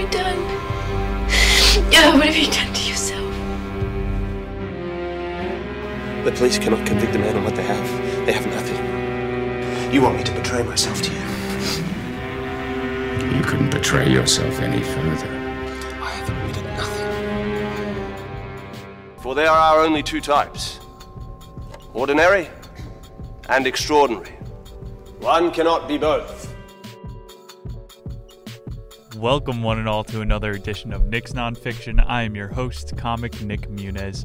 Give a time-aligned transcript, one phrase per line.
[0.00, 0.38] you done?
[1.92, 3.34] Yeah, what have you done to yourself?
[6.24, 8.24] The police cannot convict a man on what they have.
[8.24, 8.78] They have nothing.
[9.92, 11.18] You want me to betray myself to you?
[13.36, 15.28] You couldn't betray yourself any further.
[16.00, 17.10] I have admitted nothing.
[19.18, 20.80] For there are only two types
[21.92, 22.48] ordinary
[23.50, 24.32] and extraordinary.
[25.18, 26.39] One cannot be both.
[29.20, 32.02] Welcome, one and all, to another edition of Nick's Nonfiction.
[32.08, 34.24] I am your host, comic Nick Munez.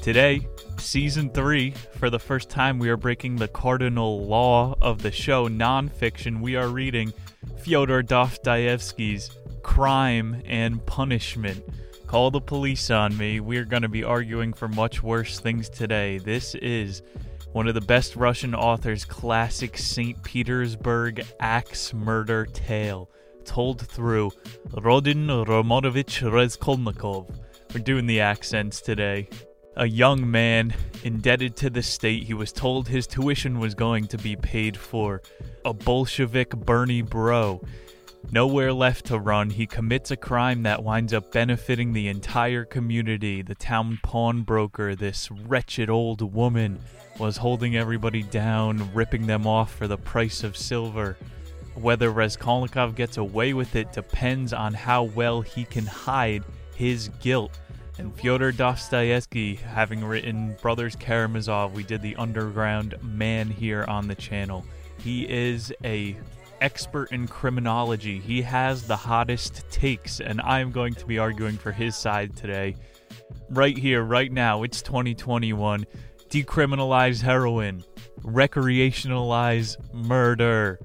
[0.00, 0.46] Today,
[0.78, 5.48] season three, for the first time, we are breaking the cardinal law of the show,
[5.48, 6.40] nonfiction.
[6.40, 7.12] We are reading
[7.64, 9.28] Fyodor Dostoevsky's
[9.64, 11.64] Crime and Punishment.
[12.06, 13.40] Call the police on me.
[13.40, 16.18] We're going to be arguing for much worse things today.
[16.18, 17.02] This is
[17.54, 20.22] one of the best Russian authors' classic St.
[20.22, 23.10] Petersburg axe murder tale
[23.48, 24.30] told through
[24.82, 27.30] Rodin Romanovich Raskolnikov.
[27.72, 29.30] We're doing the accents today.
[29.76, 34.18] A young man indebted to the state, he was told his tuition was going to
[34.18, 35.22] be paid for.
[35.64, 37.62] A Bolshevik Bernie bro.
[38.30, 43.40] Nowhere left to run, he commits a crime that winds up benefiting the entire community.
[43.40, 46.80] The town pawnbroker, this wretched old woman,
[47.18, 51.16] was holding everybody down, ripping them off for the price of silver.
[51.80, 56.42] Whether Raskolnikov gets away with it depends on how well he can hide
[56.74, 57.56] his guilt.
[57.98, 64.14] And Fyodor Dostoevsky, having written Brothers Karamazov, we did the Underground Man here on the
[64.16, 64.64] channel.
[64.98, 66.16] He is a
[66.60, 68.18] expert in criminology.
[68.18, 72.74] He has the hottest takes, and I'm going to be arguing for his side today.
[73.50, 75.86] Right here, right now, it's 2021.
[76.28, 77.84] Decriminalize heroin,
[78.22, 80.80] recreationalize murder.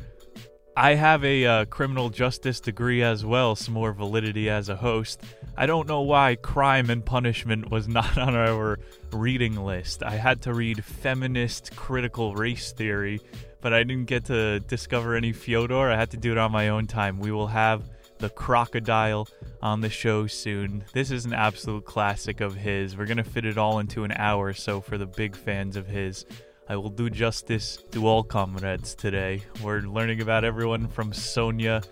[0.76, 5.22] I have a uh, criminal justice degree as well, some more validity as a host.
[5.56, 8.80] I don't know why crime and punishment was not on our
[9.12, 10.02] reading list.
[10.02, 13.22] I had to read feminist critical race theory,
[13.62, 15.92] but I didn't get to discover any Fyodor.
[15.92, 17.20] I had to do it on my own time.
[17.20, 17.84] We will have
[18.18, 19.28] the crocodile
[19.62, 20.86] on the show soon.
[20.94, 22.98] This is an absolute classic of his.
[22.98, 25.86] We're going to fit it all into an hour, so for the big fans of
[25.86, 26.26] his,
[26.74, 29.44] I will do justice to all comrades today.
[29.62, 31.84] We're learning about everyone from Sonia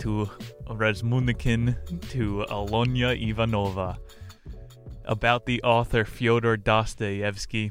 [0.00, 0.28] to
[0.66, 1.76] Razumikin
[2.10, 3.96] to Alonia Ivanova.
[5.04, 7.70] About the author Fyodor Dostoevsky.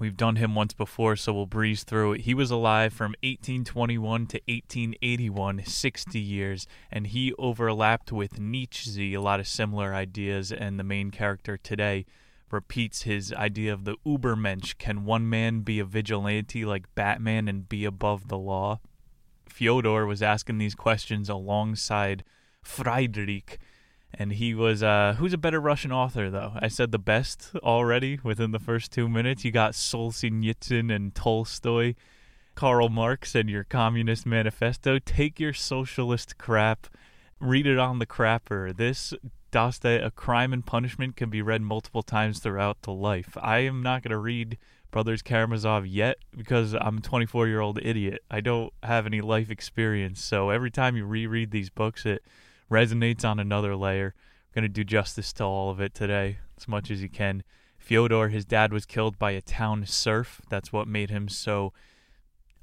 [0.00, 2.22] We've done him once before, so we'll breeze through it.
[2.22, 9.20] He was alive from 1821 to 1881, 60 years, and he overlapped with Nietzsche, a
[9.20, 12.04] lot of similar ideas, and the main character today
[12.52, 14.78] repeats his idea of the Ubermensch.
[14.78, 18.80] Can one man be a vigilante like Batman and be above the law?
[19.48, 22.24] Fyodor was asking these questions alongside
[22.62, 23.58] Friedrich,
[24.12, 26.52] and he was uh who's a better Russian author though?
[26.56, 29.44] I said the best already within the first two minutes.
[29.44, 31.94] You got Solzhenitsyn and Tolstoy,
[32.54, 34.98] Karl Marx, and your Communist Manifesto.
[34.98, 36.86] Take your socialist crap,
[37.40, 38.76] read it on the crapper.
[38.76, 39.14] This
[39.50, 43.36] Dostoy, A Crime and Punishment can be read multiple times throughout the life.
[43.40, 44.58] I am not going to read
[44.90, 48.22] Brothers Karamazov yet because I'm a 24 year old idiot.
[48.30, 50.22] I don't have any life experience.
[50.22, 52.24] So every time you reread these books, it
[52.70, 54.14] resonates on another layer.
[54.48, 57.42] We're going to do justice to all of it today as much as you can.
[57.78, 60.40] Fyodor, his dad was killed by a town serf.
[60.48, 61.72] That's what made him so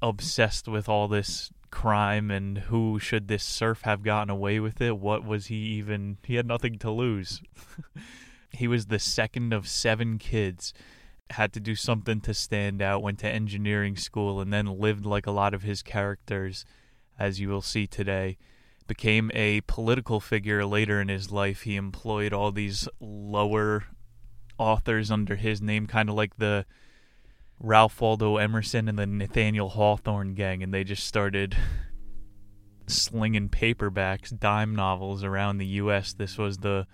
[0.00, 4.98] obsessed with all this crime and who should this serf have gotten away with it?
[4.98, 6.18] What was he even?
[6.24, 7.42] He had nothing to lose.
[8.52, 10.72] he was the second of seven kids.
[11.30, 15.26] Had to do something to stand out, went to engineering school, and then lived like
[15.26, 16.64] a lot of his characters,
[17.18, 18.38] as you will see today.
[18.86, 21.62] Became a political figure later in his life.
[21.62, 23.84] He employed all these lower
[24.56, 26.64] authors under his name, kind of like the
[27.60, 31.56] Ralph Waldo Emerson and the Nathaniel Hawthorne gang, and they just started
[32.86, 36.12] slinging paperbacks, dime novels around the U.S.
[36.12, 36.86] This was the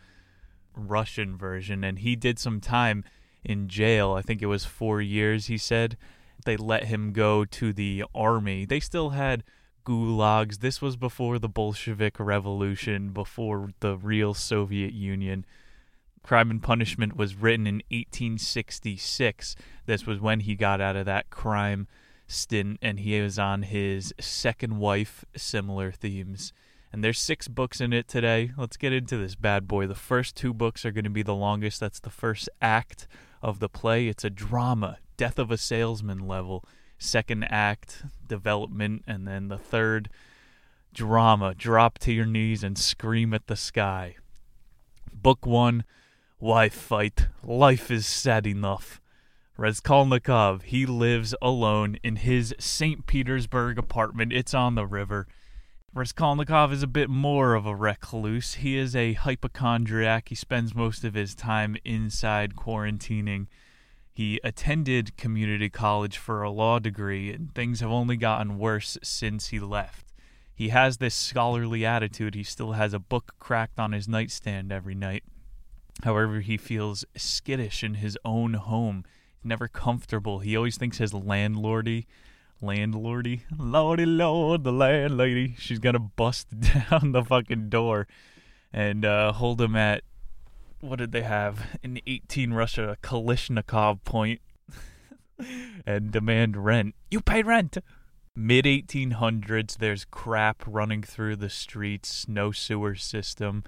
[0.75, 3.05] Russian version, and he did some time
[3.45, 4.13] in jail.
[4.13, 5.97] I think it was four years, he said.
[6.45, 8.65] They let him go to the army.
[8.65, 9.45] They still had
[9.85, 10.61] gulags.
[10.61, 15.45] This was before the Bolshevik Revolution, before the real Soviet Union.
[16.25, 19.55] Crime and Punishment was written in 1866.
[19.85, 21.87] This was when he got out of that crime
[22.27, 26.55] stint, and he was on his second wife, similar themes.
[26.91, 28.53] And there's six books in it today.
[28.57, 29.87] Let's get into this bad boy.
[29.87, 31.79] The first two books are going to be the longest.
[31.79, 33.07] That's the first act
[33.43, 34.09] of the play.
[34.09, 36.65] It's a drama, death of a salesman level.
[36.97, 40.09] Second act, development, and then the third
[40.95, 44.17] drama, drop to your knees and scream at the sky.
[45.13, 45.85] Book 1
[46.45, 47.29] Why fight?
[47.43, 49.01] Life is sad enough.
[49.57, 53.07] Raskolnikov, he lives alone in his St.
[53.07, 54.31] Petersburg apartment.
[54.31, 55.27] It's on the river.
[55.95, 58.57] Raskolnikov is a bit more of a recluse.
[58.57, 60.29] He is a hypochondriac.
[60.29, 63.47] He spends most of his time inside quarantining.
[64.13, 69.47] He attended community college for a law degree, and things have only gotten worse since
[69.47, 70.13] he left.
[70.55, 72.35] He has this scholarly attitude.
[72.35, 75.25] He still has a book cracked on his nightstand every night.
[76.03, 79.05] However, he feels skittish in his own home,
[79.43, 80.41] never comfortable.
[80.41, 82.07] He always thinks his landlordy
[82.63, 85.55] landlordy, lordy lord, the landlady.
[85.59, 86.49] She's gonna bust
[86.91, 88.07] down the fucking door
[88.73, 90.03] and uh, hold him at
[90.81, 94.41] what did they have in 18 Russia, a Kalashnikov point,
[95.87, 96.95] and demand rent.
[97.11, 97.79] You pay rent.
[98.37, 103.63] Mid 1800s, there's crap running through the streets, no sewer system.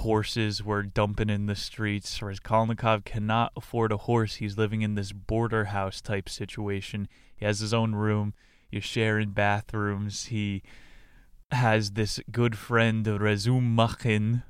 [0.00, 2.22] Horses were dumping in the streets.
[2.22, 4.36] Raskolnikov cannot afford a horse.
[4.36, 7.06] He's living in this border house type situation.
[7.36, 8.32] He has his own room.
[8.70, 10.26] You're sharing bathrooms.
[10.26, 10.62] He
[11.52, 14.42] has this good friend, Razum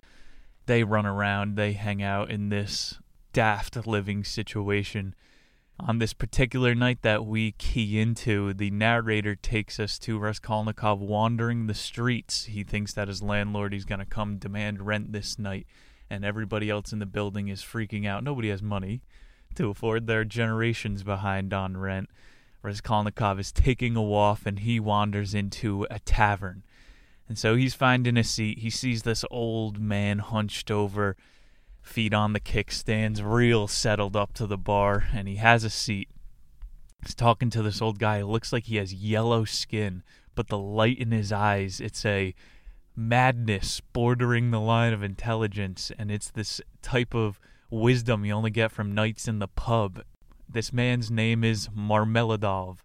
[0.67, 1.57] They run around.
[1.57, 3.01] They hang out in this
[3.33, 5.17] daft living situation.
[5.87, 11.67] On this particular night that we key into, the narrator takes us to Raskolnikov wandering
[11.67, 12.45] the streets.
[12.45, 15.67] He thinks that his landlord is going to come demand rent this night,
[16.11, 18.23] and everybody else in the building is freaking out.
[18.23, 19.01] Nobody has money
[19.55, 22.11] to afford their generations behind on rent.
[22.63, 26.63] Raskolnikov is taking a walk and he wanders into a tavern.
[27.27, 28.59] And so he's finding a seat.
[28.59, 31.17] He sees this old man hunched over,
[31.91, 36.09] feet on the kickstands, real settled up to the bar, and he has a seat.
[37.05, 38.19] He's talking to this old guy.
[38.19, 40.05] It looks like he has yellow skin,
[40.35, 42.35] but the light in his eyes, it's a
[42.95, 47.41] madness bordering the line of intelligence, and it's this type of
[47.71, 50.03] wisdom you only get from nights in the pub.
[50.49, 52.79] This man's name is Marmeladov.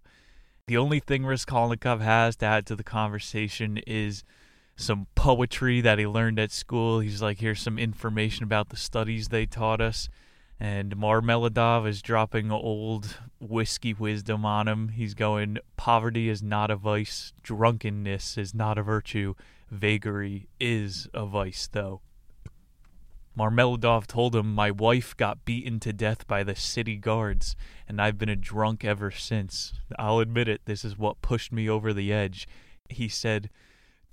[0.67, 4.23] The only thing Raskolnikov has to add to the conversation is
[4.75, 6.99] some poetry that he learned at school.
[6.99, 10.09] He's like, here's some information about the studies they taught us.
[10.59, 14.89] And Marmeladov is dropping old whiskey wisdom on him.
[14.89, 19.33] He's going, poverty is not a vice, drunkenness is not a virtue,
[19.69, 22.01] vagary is a vice, though.
[23.37, 28.17] Marmeladov told him, My wife got beaten to death by the city guards, and I've
[28.17, 29.73] been a drunk ever since.
[29.99, 32.47] I'll admit it, this is what pushed me over the edge.
[32.89, 33.49] He said,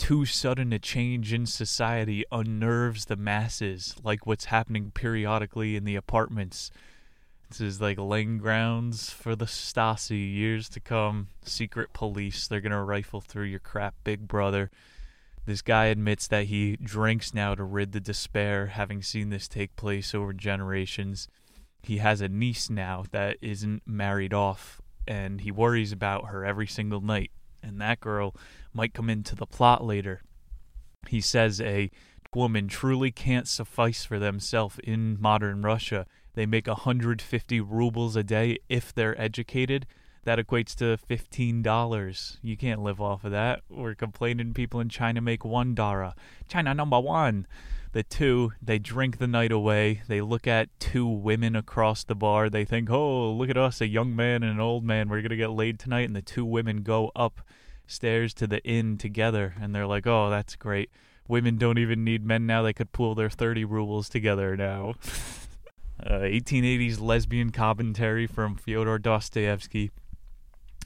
[0.03, 5.95] Too sudden a change in society unnerves the masses, like what's happening periodically in the
[5.95, 6.73] apartments.
[7.49, 11.29] This is like laying grounds for the Stasi years to come.
[11.45, 14.73] Secret police, they're gonna rifle through your crap, big brother.
[15.47, 19.77] This guy admits that he drinks now to rid the despair, having seen this take
[19.77, 21.29] place over generations.
[21.81, 26.67] He has a niece now that isn't married off, and he worries about her every
[26.67, 27.31] single night.
[27.63, 28.35] And that girl
[28.73, 30.23] might come into the plot later.
[31.09, 31.91] He says a
[32.35, 36.07] woman truly can't suffice for themselves in modern Russia.
[36.35, 39.87] They make 150 rubles a day if they're educated
[40.25, 42.37] that equates to $15.
[42.43, 43.63] You can't live off of that.
[43.69, 46.15] We're complaining people in China make one dara.
[46.49, 47.47] China number one.
[47.93, 50.03] The two, they drink the night away.
[50.09, 52.49] They look at two women across the bar.
[52.49, 55.09] They think, oh, look at us, a young man and an old man.
[55.09, 56.07] We're going to get laid tonight.
[56.07, 59.55] And the two women go upstairs to the inn together.
[59.61, 60.91] And they're like, oh, that's great.
[61.29, 62.63] Women don't even need men now.
[62.63, 64.95] They could pool their 30 rubles together now.
[66.07, 69.91] uh, 1880s lesbian commentary from Fyodor Dostoevsky.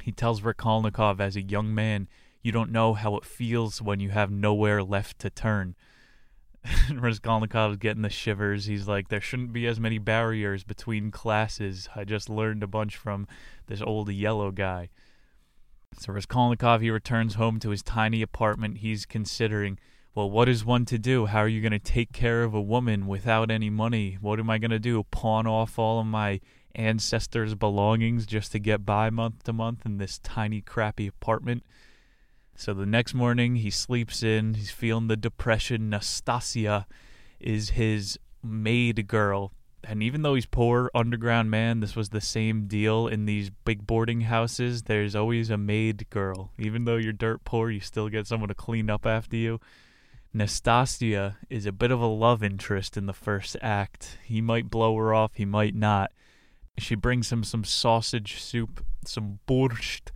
[0.06, 2.06] He tells Raskolnikov as a young man,
[2.40, 5.74] you don't know how it feels when you have nowhere left to turn.
[6.92, 8.66] Raskolnikov's getting the shivers.
[8.66, 11.88] He's like, there shouldn't be as many barriers between classes.
[11.96, 13.26] I just learned a bunch from
[13.66, 14.90] this old yellow guy.
[15.98, 18.78] So Raskolnikov, he returns home to his tiny apartment.
[18.78, 19.76] He's considering,
[20.14, 21.26] well, what is one to do?
[21.26, 24.18] How are you going to take care of a woman without any money?
[24.20, 25.02] What am I going to do?
[25.10, 26.40] Pawn off all of my
[26.76, 31.64] ancestors' belongings just to get by month to month in this tiny, crappy apartment.
[32.54, 34.54] So the next morning, he sleeps in.
[34.54, 35.90] He's feeling the depression.
[35.90, 36.86] Nastasia
[37.40, 39.52] is his maid girl.
[39.84, 43.86] And even though he's poor, underground man, this was the same deal in these big
[43.86, 44.82] boarding houses.
[44.82, 46.50] There's always a maid girl.
[46.58, 49.60] Even though you're dirt poor, you still get someone to clean up after you.
[50.32, 54.18] Nastasia is a bit of a love interest in the first act.
[54.24, 56.10] He might blow her off, he might not.
[56.78, 60.10] She brings him some sausage soup, some borscht,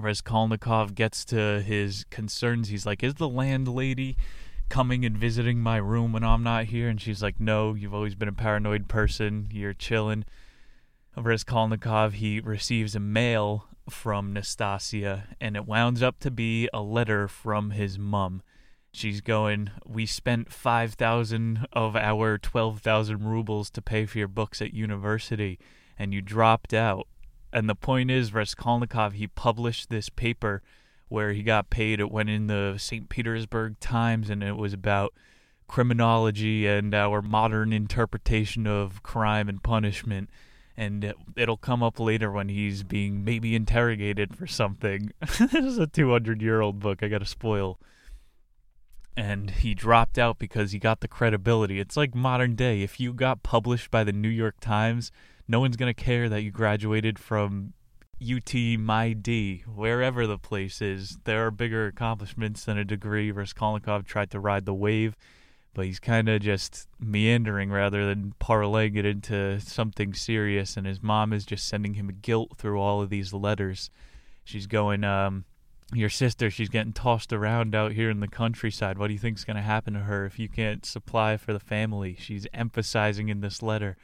[0.00, 2.68] Raskolnikov gets to his concerns.
[2.68, 4.16] He's like, Is the landlady
[4.68, 6.88] coming and visiting my room when I'm not here?
[6.88, 9.48] And she's like, No, you've always been a paranoid person.
[9.52, 10.24] You're chilling.
[11.16, 17.26] Raskolnikov, he receives a mail from Nastasia, and it wounds up to be a letter
[17.26, 18.42] from his mum.
[18.92, 24.72] She's going, We spent 5,000 of our 12,000 rubles to pay for your books at
[24.72, 25.58] university,
[25.98, 27.08] and you dropped out.
[27.52, 30.62] And the point is, Raskolnikov, he published this paper
[31.08, 32.00] where he got paid.
[32.00, 33.08] It went in the St.
[33.08, 35.14] Petersburg Times, and it was about
[35.66, 40.30] criminology and our modern interpretation of crime and punishment.
[40.76, 45.12] And it'll come up later when he's being maybe interrogated for something.
[45.20, 47.80] this is a 200 year old book, I gotta spoil.
[49.16, 51.80] And he dropped out because he got the credibility.
[51.80, 52.82] It's like modern day.
[52.82, 55.10] If you got published by the New York Times,
[55.48, 57.72] no one's going to care that you graduated from
[58.20, 61.18] UT MID, wherever the place is.
[61.24, 63.30] There are bigger accomplishments than a degree.
[63.30, 65.16] Raskolnikov tried to ride the wave,
[65.72, 70.76] but he's kind of just meandering rather than parlaying it into something serious.
[70.76, 73.90] And his mom is just sending him guilt through all of these letters.
[74.44, 75.44] She's going, um,
[75.94, 78.98] your sister, she's getting tossed around out here in the countryside.
[78.98, 81.60] What do you think's going to happen to her if you can't supply for the
[81.60, 82.16] family?
[82.18, 83.96] She's emphasizing in this letter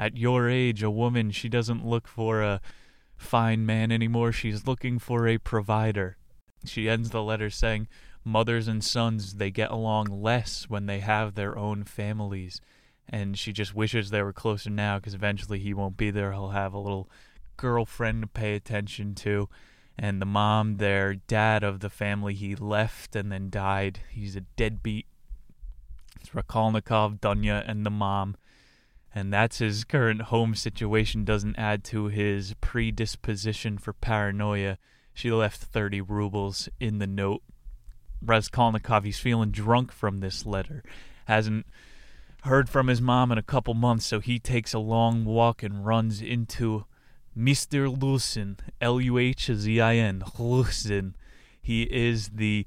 [0.00, 2.62] at your age, a woman, she doesn't look for a
[3.18, 4.32] fine man anymore.
[4.32, 6.16] She's looking for a provider.
[6.64, 7.86] She ends the letter saying,
[8.24, 12.62] Mothers and sons, they get along less when they have their own families.
[13.10, 16.32] And she just wishes they were closer now because eventually he won't be there.
[16.32, 17.10] He'll have a little
[17.58, 19.50] girlfriend to pay attention to.
[19.98, 24.00] And the mom, their dad of the family, he left and then died.
[24.08, 25.04] He's a deadbeat.
[26.22, 28.36] It's Rakolnikov, Dunya, and the mom
[29.14, 34.78] and that's his current home situation doesn't add to his predisposition for paranoia.
[35.12, 37.42] She left 30 rubles in the note.
[38.22, 40.84] Raskolnikov, he's feeling drunk from this letter.
[41.24, 41.66] Hasn't
[42.42, 45.84] heard from his mom in a couple months, so he takes a long walk and
[45.84, 46.84] runs into
[47.36, 47.88] Mr.
[47.88, 51.14] Luzin, L U H Z I N, Luzin.
[51.60, 52.66] He is the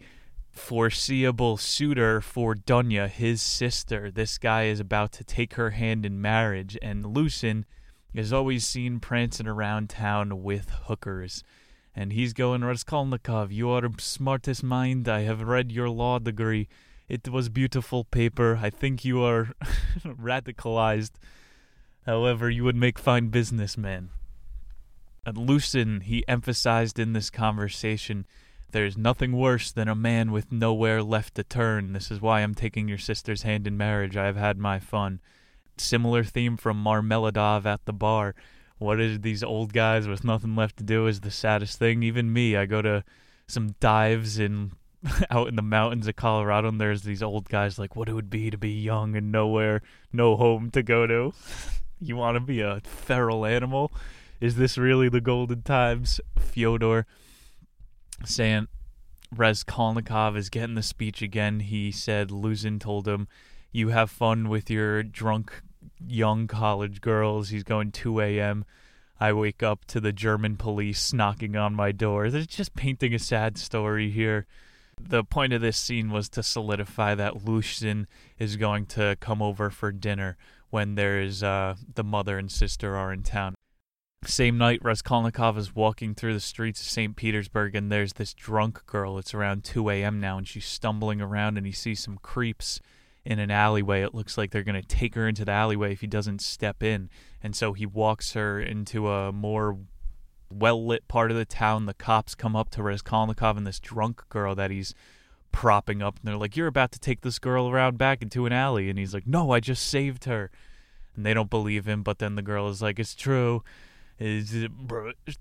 [0.53, 4.11] foreseeable suitor for Dunya, his sister.
[4.11, 7.65] This guy is about to take her hand in marriage, and Luzin
[8.13, 11.43] is always seen prancing around town with hookers.
[11.95, 15.09] And he's going, Raskolnikov, you are smartest mind.
[15.09, 16.67] I have read your law degree.
[17.09, 18.59] It was beautiful paper.
[18.61, 19.49] I think you are
[20.05, 21.11] radicalized.
[22.05, 24.09] However, you would make fine businessman.
[25.25, 28.25] And Luzin, he emphasized in this conversation
[28.73, 31.93] there's nothing worse than a man with nowhere left to turn.
[31.93, 34.17] This is why I'm taking your sister's hand in marriage.
[34.17, 35.21] I have had my fun.
[35.77, 38.35] Similar theme from Marmeladov at the bar.
[38.79, 42.03] What is these old guys with nothing left to do is the saddest thing.
[42.03, 43.03] Even me, I go to
[43.47, 44.73] some dives in
[45.29, 48.29] out in the mountains of Colorado, and there's these old guys like, what it would
[48.29, 51.33] be to be young and nowhere, no home to go to.
[52.01, 53.91] you want to be a feral animal?
[54.41, 57.05] Is this really the golden times, Fyodor?
[58.25, 58.67] Saying
[59.35, 61.61] Raskolnikov is getting the speech again.
[61.61, 63.27] He said Luzin told him,
[63.71, 65.61] You have fun with your drunk
[66.05, 67.49] young college girls.
[67.49, 68.65] He's going 2 a.m.
[69.19, 72.29] I wake up to the German police knocking on my door.
[72.29, 74.45] They're just painting a sad story here.
[74.99, 79.69] The point of this scene was to solidify that Luzin is going to come over
[79.69, 80.37] for dinner
[80.69, 83.55] when there's uh, the mother and sister are in town.
[84.25, 87.15] Same night, Raskolnikov is walking through the streets of St.
[87.15, 89.17] Petersburg, and there's this drunk girl.
[89.17, 90.19] It's around 2 a.m.
[90.19, 92.79] now, and she's stumbling around, and he sees some creeps
[93.25, 94.01] in an alleyway.
[94.01, 96.83] It looks like they're going to take her into the alleyway if he doesn't step
[96.83, 97.09] in.
[97.41, 99.77] And so he walks her into a more
[100.49, 101.85] well lit part of the town.
[101.85, 104.93] The cops come up to Raskolnikov and this drunk girl that he's
[105.51, 108.53] propping up, and they're like, You're about to take this girl around back into an
[108.53, 108.89] alley.
[108.89, 110.51] And he's like, No, I just saved her.
[111.15, 113.63] And they don't believe him, but then the girl is like, It's true
[114.19, 114.67] is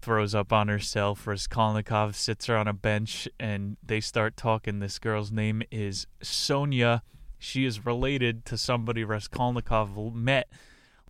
[0.01, 1.27] throws up on herself.
[1.27, 4.79] Raskolnikov sits her on a bench and they start talking.
[4.79, 7.03] This girl's name is Sonia.
[7.39, 10.49] She is related to somebody Raskolnikov met.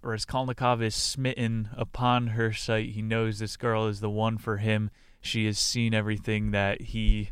[0.02, 2.90] Raskolnikov is smitten upon her sight.
[2.90, 4.90] He knows this girl is the one for him.
[5.20, 7.30] She has seen everything that he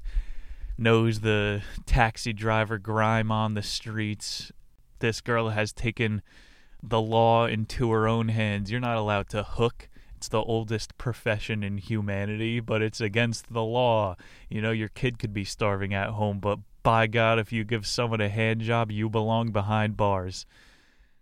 [0.78, 4.52] knows the taxi driver grime on the streets.
[5.00, 6.22] This girl has taken
[6.82, 8.70] the law into her own hands.
[8.70, 9.89] You're not allowed to hook
[10.20, 14.16] it's the oldest profession in humanity, but it's against the law.
[14.50, 17.86] You know, your kid could be starving at home, but by God, if you give
[17.86, 20.44] someone a hand job, you belong behind bars.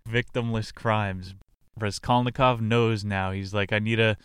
[0.04, 1.36] Victimless crimes.
[1.78, 3.30] Raskolnikov knows now.
[3.30, 4.16] He's like, I need to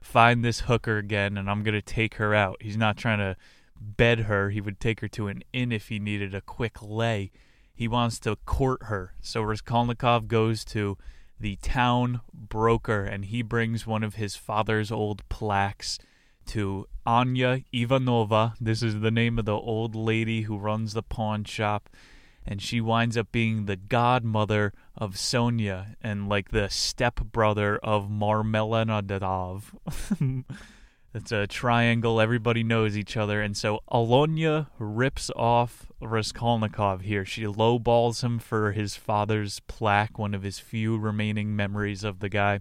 [0.00, 2.56] find this hooker again and I'm going to take her out.
[2.58, 3.36] He's not trying to
[3.78, 4.48] bed her.
[4.48, 7.32] He would take her to an inn if he needed a quick lay.
[7.74, 9.12] He wants to court her.
[9.20, 10.96] So Raskolnikov goes to
[11.42, 15.98] the town broker and he brings one of his father's old plaques
[16.46, 18.54] to Anya Ivanova.
[18.60, 21.90] This is the name of the old lady who runs the pawn shop.
[22.46, 29.64] And she winds up being the godmother of Sonia and like the stepbrother of Marmeladov.
[31.14, 32.20] it's a triangle.
[32.20, 33.42] Everybody knows each other.
[33.42, 37.24] And so Alonya rips off Raskolnikov here.
[37.24, 42.28] She lowballs him for his father's plaque, one of his few remaining memories of the
[42.28, 42.60] guy.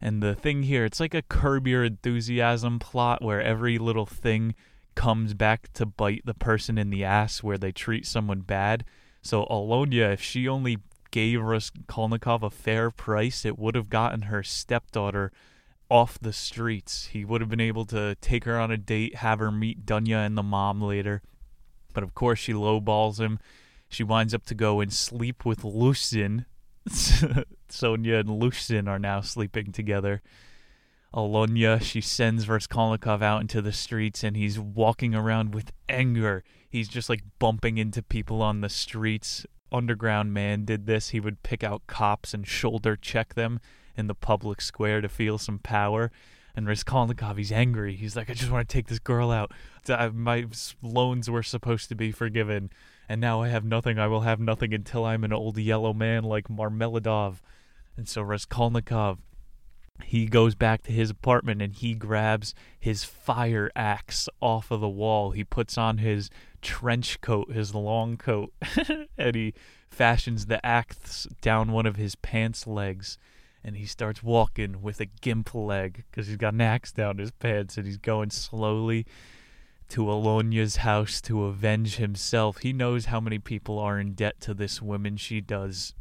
[0.00, 4.54] And the thing here, it's like a curb your enthusiasm plot where every little thing
[4.94, 8.84] comes back to bite the person in the ass where they treat someone bad.
[9.22, 10.78] So Alonia, if she only
[11.10, 15.32] gave Raskolnikov a fair price, it would have gotten her stepdaughter
[15.92, 17.08] off the streets.
[17.12, 20.24] He would have been able to take her on a date, have her meet Dunya
[20.24, 21.20] and the mom later.
[21.92, 23.38] But of course, she lowballs him.
[23.90, 26.46] She winds up to go and sleep with Lucien,
[27.68, 30.22] Sonia and Lucien are now sleeping together.
[31.14, 36.42] Alonya, she sends Raskolnikov out into the streets and he's walking around with anger.
[36.70, 39.44] He's just like bumping into people on the streets.
[39.70, 41.10] Underground Man did this.
[41.10, 43.60] He would pick out cops and shoulder check them
[43.96, 46.10] in the public square to feel some power.
[46.54, 47.96] And Raskolnikov, he's angry.
[47.96, 49.52] He's like, I just want to take this girl out.
[50.12, 50.46] My
[50.82, 52.70] loans were supposed to be forgiven
[53.12, 53.98] and now I have nothing.
[53.98, 57.42] I will have nothing until I'm an old yellow man like Marmeladov.
[57.94, 59.18] And so Raskolnikov,
[60.02, 64.88] he goes back to his apartment and he grabs his fire axe off of the
[64.88, 65.32] wall.
[65.32, 66.30] He puts on his
[66.62, 68.52] trench coat, his long coat,
[69.18, 69.52] and he
[69.90, 73.18] fashions the axe down one of his pants legs.
[73.64, 77.30] And he starts walking with a gimp leg because he's got an axe down his
[77.30, 79.06] pants and he's going slowly
[79.90, 82.58] to Alonia's house to avenge himself.
[82.58, 85.16] He knows how many people are in debt to this woman.
[85.16, 85.94] She does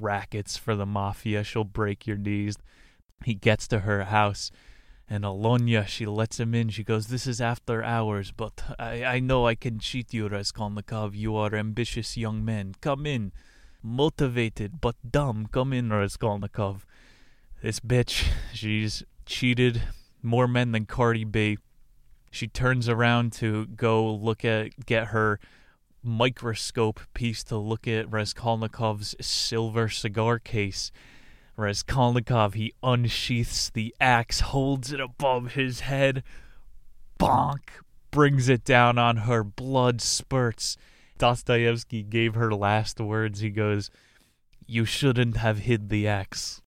[0.00, 1.44] rackets for the mafia.
[1.44, 2.56] She'll break your knees.
[3.24, 4.50] He gets to her house,
[5.08, 6.68] and Alonia, she lets him in.
[6.68, 11.14] She goes, This is after hours, but I, I know I can cheat you, Raskolnikov.
[11.14, 12.74] You are ambitious young men.
[12.80, 13.32] Come in.
[13.82, 15.46] Motivated, but dumb.
[15.52, 16.86] Come in, Raskolnikov.
[17.66, 19.82] This bitch, she's cheated
[20.22, 21.58] more men than Cardi B.
[22.30, 25.40] She turns around to go look at get her
[26.00, 30.92] microscope piece to look at Raskolnikov's silver cigar case.
[31.56, 36.22] Raskolnikov, he unsheaths the axe, holds it above his head,
[37.18, 37.68] bonk,
[38.12, 40.76] brings it down on her, blood spurts.
[41.18, 43.40] Dostoevsky gave her last words.
[43.40, 43.90] He goes,
[44.68, 46.62] You shouldn't have hid the axe.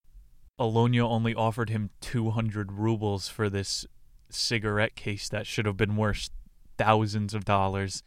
[0.60, 3.86] Alonia only offered him 200 rubles for this
[4.30, 6.30] cigarette case that should have been worth
[6.78, 8.04] thousands of dollars.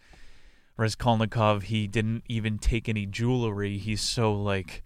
[0.76, 3.78] Raskolnikov, he didn't even take any jewelry.
[3.78, 4.82] He's so like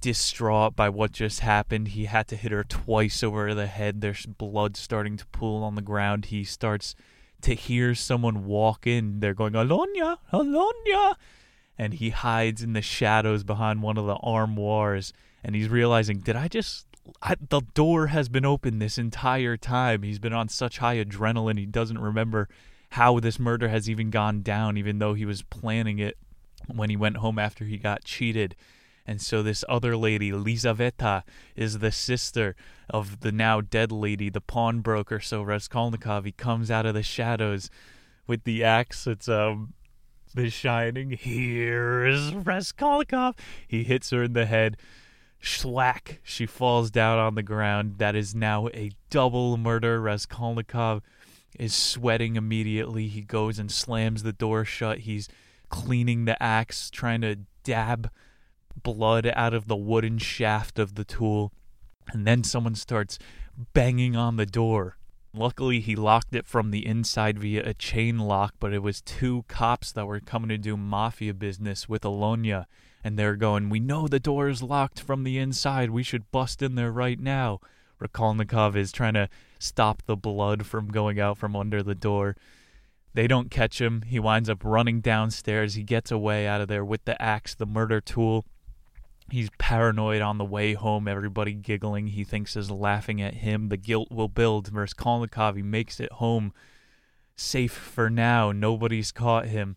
[0.00, 1.88] distraught by what just happened.
[1.88, 4.00] He had to hit her twice over the head.
[4.00, 6.26] There's blood starting to pool on the ground.
[6.26, 6.94] He starts
[7.42, 9.20] to hear someone walk in.
[9.20, 11.14] They're going, Alonia, Alonia.
[11.76, 15.12] And he hides in the shadows behind one of the armoires.
[15.42, 16.86] And he's realizing, did I just
[17.22, 20.02] I, the door has been open this entire time.
[20.02, 22.48] He's been on such high adrenaline, he doesn't remember
[22.90, 26.16] how this murder has even gone down, even though he was planning it
[26.72, 28.54] when he went home after he got cheated.
[29.06, 31.24] And so this other lady, Lizaveta,
[31.56, 32.56] is the sister
[32.88, 35.20] of the now dead lady, the pawnbroker.
[35.20, 37.68] So Raskolnikov, he comes out of the shadows
[38.26, 39.06] with the axe.
[39.06, 39.74] It's um,
[40.34, 41.10] the shining.
[41.10, 43.34] Here's Raskolnikov.
[43.66, 44.76] He hits her in the head.
[45.44, 46.20] Schwack!
[46.22, 47.98] She falls down on the ground.
[47.98, 50.00] That is now a double murder.
[50.00, 51.02] Raskolnikov
[51.58, 53.08] is sweating immediately.
[53.08, 55.00] He goes and slams the door shut.
[55.00, 55.28] He's
[55.68, 58.10] cleaning the axe, trying to dab
[58.82, 61.52] blood out of the wooden shaft of the tool.
[62.10, 63.18] And then someone starts
[63.74, 64.96] banging on the door.
[65.34, 69.44] Luckily, he locked it from the inside via a chain lock, but it was two
[69.48, 72.64] cops that were coming to do mafia business with Alonia
[73.04, 75.90] and they're going, We know the door is locked from the inside.
[75.90, 77.60] We should bust in there right now.
[78.00, 82.34] Rakolnikov is trying to stop the blood from going out from under the door.
[83.12, 84.02] They don't catch him.
[84.02, 85.74] He winds up running downstairs.
[85.74, 88.44] He gets away out of there with the axe, the murder tool.
[89.30, 91.06] He's paranoid on the way home.
[91.06, 92.08] Everybody giggling.
[92.08, 93.68] He thinks is laughing at him.
[93.68, 94.72] The guilt will build.
[94.72, 96.52] Raskolnikov, he makes it home
[97.36, 98.50] safe for now.
[98.50, 99.76] Nobody's caught him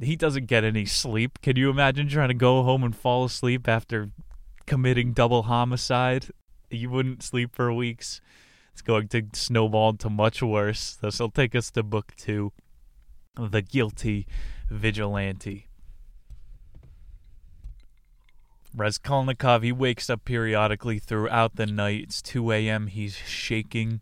[0.00, 1.40] he doesn't get any sleep.
[1.42, 4.10] Can you imagine trying to go home and fall asleep after
[4.66, 6.26] committing double homicide?
[6.70, 8.20] You wouldn't sleep for weeks.
[8.72, 10.94] It's going to snowball into much worse.
[10.94, 12.52] This will take us to book two
[13.36, 14.26] The Guilty
[14.70, 15.68] Vigilante.
[18.74, 22.02] Raskolnikov, he wakes up periodically throughout the night.
[22.04, 22.86] It's 2 a.m.
[22.86, 24.00] He's shaking,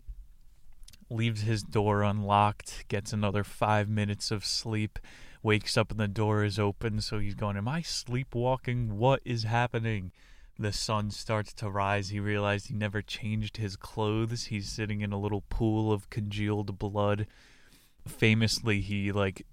[1.09, 4.99] leaves his door unlocked, gets another five minutes of sleep,
[5.47, 7.01] wakes up and the door is open.
[7.01, 8.99] So he's going, Am I sleepwalking?
[8.99, 10.11] What is happening?
[10.59, 12.09] The sun starts to rise.
[12.09, 14.47] He realized he never changed his clothes.
[14.47, 17.27] He's sitting in a little pool of congealed blood.
[18.07, 19.47] Famously, he like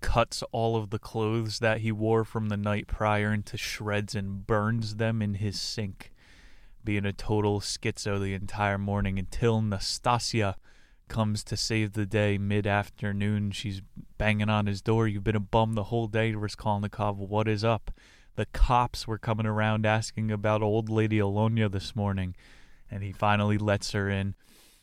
[0.00, 4.46] cuts all of the clothes that he wore from the night prior into shreds and
[4.46, 6.12] burns them in his sink,
[6.84, 10.56] being a total schizo the entire morning until Nastasia
[11.10, 13.50] comes to save the day mid afternoon.
[13.50, 13.82] She's
[14.16, 15.06] banging on his door.
[15.06, 17.18] You've been a bum the whole day, Raskolnikov.
[17.18, 17.90] What is up?
[18.36, 22.34] The cops were coming around asking about old lady Alonia this morning,
[22.90, 24.34] and he finally lets her in.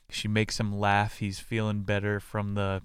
[0.09, 1.17] She makes him laugh.
[1.17, 2.83] He's feeling better from the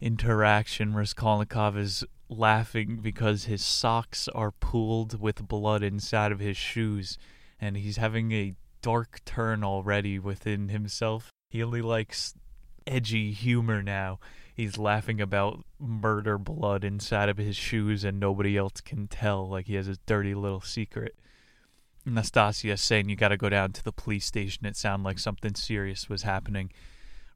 [0.00, 0.94] interaction.
[0.94, 7.18] Raskolnikov is laughing because his socks are pooled with blood inside of his shoes,
[7.58, 11.30] and he's having a dark turn already within himself.
[11.48, 12.34] He only likes
[12.86, 14.18] edgy humor now.
[14.54, 19.66] He's laughing about murder blood inside of his shoes and nobody else can tell, like
[19.66, 21.16] he has a dirty little secret.
[22.06, 24.66] Nastasia saying you gotta go down to the police station.
[24.66, 26.70] It sounded like something serious was happening.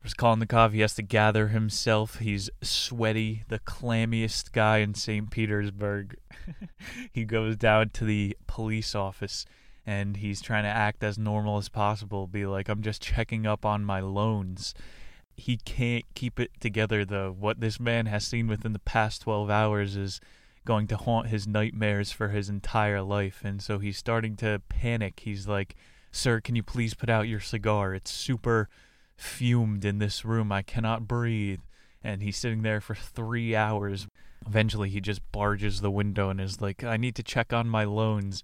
[0.05, 2.19] Raskolnikov, he has to gather himself.
[2.19, 5.31] He's sweaty, the clammiest guy in St.
[5.31, 6.17] Petersburg.
[7.13, 9.45] he goes down to the police office
[9.85, 13.65] and he's trying to act as normal as possible, be like, I'm just checking up
[13.65, 14.75] on my loans.
[15.39, 17.31] He can't keep it together, though.
[17.31, 20.21] What this man has seen within the past 12 hours is
[20.65, 23.41] going to haunt his nightmares for his entire life.
[23.45, 25.21] And so he's starting to panic.
[25.21, 25.77] He's like,
[26.11, 27.95] Sir, can you please put out your cigar?
[27.95, 28.69] It's super
[29.17, 30.51] fumed in this room.
[30.51, 31.61] I cannot breathe.
[32.03, 34.09] And he's sitting there for three hours.
[34.45, 37.85] Eventually, he just barges the window and is like, I need to check on my
[37.85, 38.43] loans.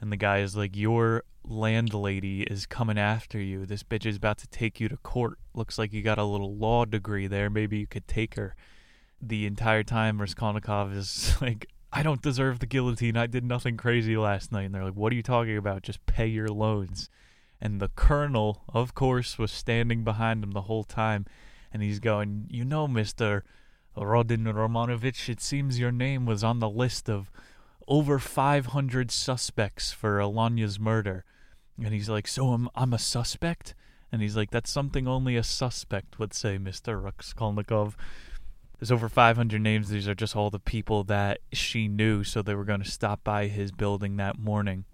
[0.00, 3.66] And the guy is like, Your landlady is coming after you.
[3.66, 5.38] This bitch is about to take you to court.
[5.54, 7.50] Looks like you got a little law degree there.
[7.50, 8.54] Maybe you could take her.
[9.20, 13.16] The entire time, Raskolnikov is like, I don't deserve the guillotine.
[13.16, 14.64] I did nothing crazy last night.
[14.64, 15.82] And they're like, What are you talking about?
[15.82, 17.10] Just pay your loans
[17.60, 21.26] and the colonel, of course, was standing behind him the whole time,
[21.72, 23.44] and he's going, "You know, Mister
[23.96, 27.30] Rodin Romanovich, it seems your name was on the list of
[27.90, 31.24] over 500 suspects for Alanya's murder."
[31.76, 33.74] And he's like, "So I'm I'm a suspect?"
[34.10, 37.96] And he's like, "That's something only a suspect would say, Mister Raskolnikov."
[38.78, 39.90] There's over 500 names.
[39.90, 43.22] These are just all the people that she knew, so they were going to stop
[43.22, 44.86] by his building that morning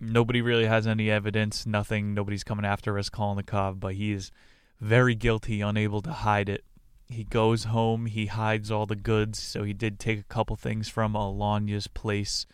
[0.00, 4.32] nobody really has any evidence, nothing, nobody's coming after Raskolnikov, but he is
[4.80, 6.64] very guilty, unable to hide it.
[7.10, 10.88] He goes home, he hides all the goods, so he did take a couple things
[10.88, 12.46] from Alonia's place,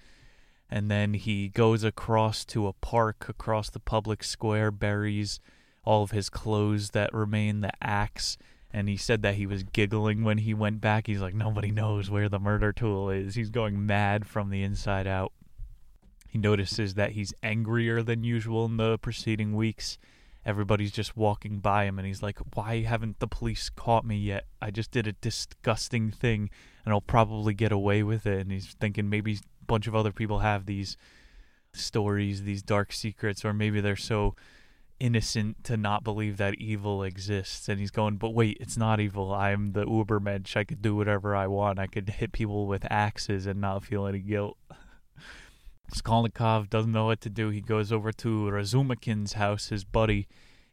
[0.70, 5.40] and then he goes across to a park across the public square, buries
[5.84, 8.38] all of his clothes that remain, the axe,
[8.72, 11.06] and he said that he was giggling when he went back.
[11.06, 13.34] He's like, nobody knows where the murder tool is.
[13.34, 15.32] He's going mad from the inside out.
[16.28, 19.98] He notices that he's angrier than usual in the preceding weeks.
[20.46, 24.46] Everybody's just walking by him, and he's like, Why haven't the police caught me yet?
[24.62, 26.50] I just did a disgusting thing,
[26.84, 28.40] and I'll probably get away with it.
[28.40, 30.96] And he's thinking maybe a bunch of other people have these
[31.74, 34.36] stories, these dark secrets, or maybe they're so
[34.98, 37.68] innocent to not believe that evil exists.
[37.68, 39.34] And he's going, But wait, it's not evil.
[39.34, 40.56] I'm the Ubermensch.
[40.56, 41.80] I could do whatever I want.
[41.80, 44.56] I could hit people with axes and not feel any guilt.
[45.92, 47.50] Skolnikov doesn't know what to do.
[47.50, 50.26] He goes over to Razumikin's house, his buddy,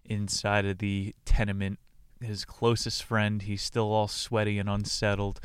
[0.06, 1.80] inside of the tenement,
[2.20, 3.42] his closest friend.
[3.42, 5.40] He's still all sweaty and unsettled.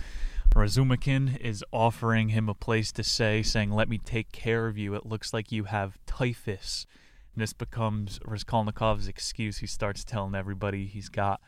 [0.54, 4.94] Razumikin is offering him a place to stay, saying, Let me take care of you.
[4.94, 6.86] It looks like you have typhus.
[7.34, 9.58] And this becomes Raskolnikov's excuse.
[9.58, 11.40] He starts telling everybody he's got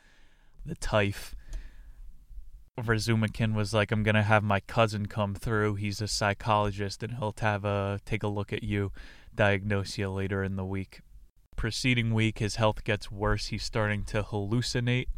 [0.65, 1.35] the typh.
[2.79, 5.75] Razumikin was like, "I'm gonna have my cousin come through.
[5.75, 8.93] He's a psychologist, and he'll have a take a look at you,
[9.35, 11.01] diagnose you later in the week."
[11.57, 13.49] Preceding week, his health gets worse.
[13.49, 15.09] He's starting to hallucinate,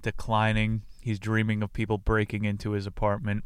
[0.00, 0.82] declining.
[1.00, 3.44] He's dreaming of people breaking into his apartment.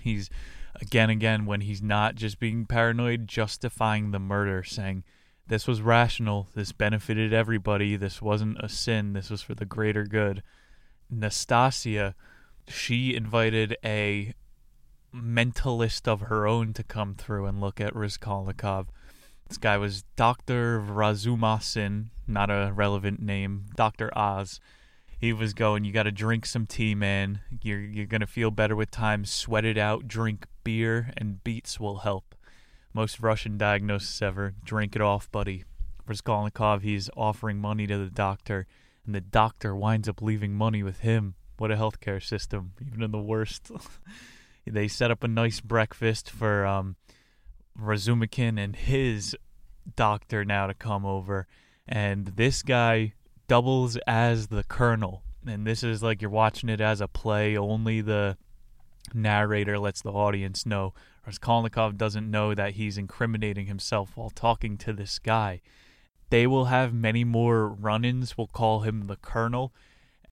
[0.00, 0.30] He's
[0.76, 5.02] again, again, when he's not just being paranoid, justifying the murder, saying,
[5.48, 6.48] "This was rational.
[6.54, 7.96] This benefited everybody.
[7.96, 9.14] This wasn't a sin.
[9.14, 10.44] This was for the greater good."
[11.10, 12.14] Nastasia
[12.68, 14.34] she invited a
[15.14, 18.88] mentalist of her own to come through and look at Raskolnikov.
[19.48, 20.80] This guy was Dr.
[20.80, 24.16] Vrazumasin, not a relevant name, Dr.
[24.16, 24.60] Oz.
[25.18, 27.40] He was going, you got to drink some tea, man.
[27.62, 29.24] You're you're going to feel better with time.
[29.24, 32.34] Sweat it out, drink beer and beets will help.
[32.92, 34.54] Most Russian diagnosis ever.
[34.62, 35.64] Drink it off, buddy.
[36.06, 38.66] Raskolnikov, he's offering money to the doctor,
[39.04, 41.34] and the doctor winds up leaving money with him.
[41.58, 43.70] What a healthcare system, even in the worst.
[44.66, 46.96] they set up a nice breakfast for um,
[47.78, 49.36] Razumikin and his
[49.96, 51.46] doctor now to come over,
[51.86, 53.14] and this guy
[53.48, 55.22] doubles as the colonel.
[55.46, 57.56] And this is like you're watching it as a play.
[57.56, 58.36] Only the
[59.14, 60.94] narrator lets the audience know.
[61.26, 65.60] Raskolnikov doesn't know that he's incriminating himself while talking to this guy.
[66.30, 68.36] They will have many more run ins.
[68.36, 69.72] We'll call him the colonel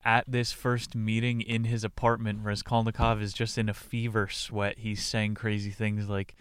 [0.06, 4.78] at this first meeting in his apartment, Raskolnikov is just in a fever sweat.
[4.78, 6.36] He's saying crazy things like,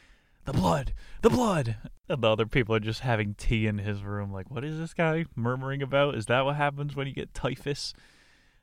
[0.45, 1.75] the blood, the blood.
[2.07, 4.31] And the other people are just having tea in his room.
[4.31, 6.13] Like, what is this guy murmuring about?
[6.13, 7.95] Is that what happens when you get typhus?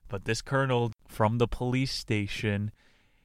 [0.08, 2.70] But this colonel from the police station,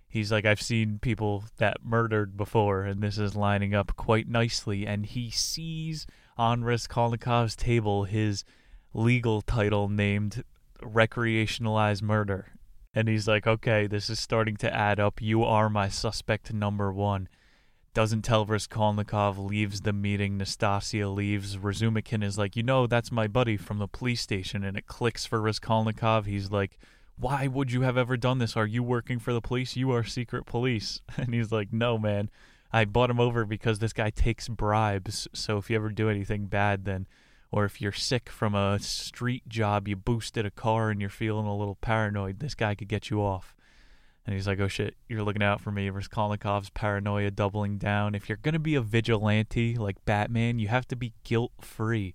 [0.09, 4.87] he's like, I've seen people that murdered before, and this is lining up quite nicely.
[4.87, 8.43] And he sees on Raskolnikov's table his
[8.95, 10.43] legal title named
[10.81, 12.53] recreationalized murder.
[12.93, 15.21] And he's like, okay, this is starting to add up.
[15.21, 17.29] You are my suspect number one.
[17.93, 20.37] Doesn't tell Raskolnikov, leaves the meeting.
[20.37, 21.57] Nastasia leaves.
[21.57, 24.63] Razumikin is like, you know, that's my buddy from the police station.
[24.63, 26.25] And it clicks for Raskolnikov.
[26.25, 26.77] He's like,
[27.17, 28.55] why would you have ever done this?
[28.55, 29.75] Are you working for the police?
[29.75, 31.01] You are secret police.
[31.17, 32.29] And he's like, no, man.
[32.71, 35.27] I bought him over because this guy takes bribes.
[35.33, 37.07] So if you ever do anything bad, then
[37.51, 41.45] or if you're sick from a street job, you boosted a car and you're feeling
[41.45, 43.55] a little paranoid, this guy could get you off.
[44.25, 45.89] And he's like, oh shit, you're looking out for me.
[45.89, 48.13] Raskolnikov's paranoia doubling down.
[48.13, 52.13] If you're going to be a vigilante like Batman, you have to be guilt free.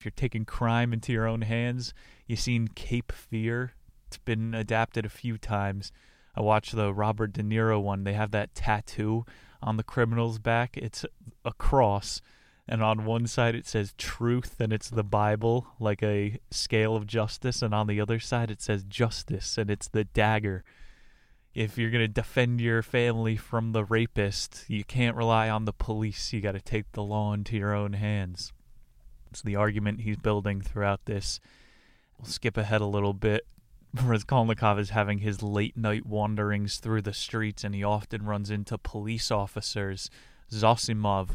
[0.00, 1.94] If you're taking crime into your own hands,
[2.26, 3.74] you've seen Cape Fear.
[4.08, 5.92] It's been adapted a few times.
[6.34, 8.02] I watched the Robert De Niro one.
[8.02, 9.24] They have that tattoo
[9.62, 10.76] on the criminal's back.
[10.76, 11.06] It's
[11.44, 12.20] a cross
[12.68, 17.06] and on one side it says truth and it's the bible like a scale of
[17.06, 20.64] justice and on the other side it says justice and it's the dagger.
[21.54, 25.72] If you're going to defend your family from the rapist you can't rely on the
[25.72, 26.32] police.
[26.32, 28.52] You got to take the law into your own hands.
[29.30, 31.40] It's the argument he's building throughout this.
[32.18, 33.46] We'll skip ahead a little bit.
[34.02, 38.78] Raskolnikov is having his late night wanderings through the streets and he often runs into
[38.78, 40.08] police officers.
[40.50, 41.30] Zosimov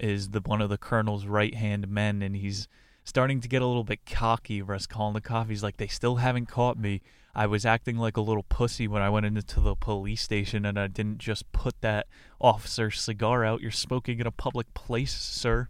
[0.00, 2.68] is the one of the colonel's right hand men, and he's
[3.04, 4.62] starting to get a little bit cocky.
[4.62, 7.02] Raskolnikov, he's like, they still haven't caught me.
[7.34, 10.78] I was acting like a little pussy when I went into the police station, and
[10.78, 12.06] I didn't just put that
[12.40, 13.60] officer's cigar out.
[13.60, 15.68] You're smoking in a public place, sir.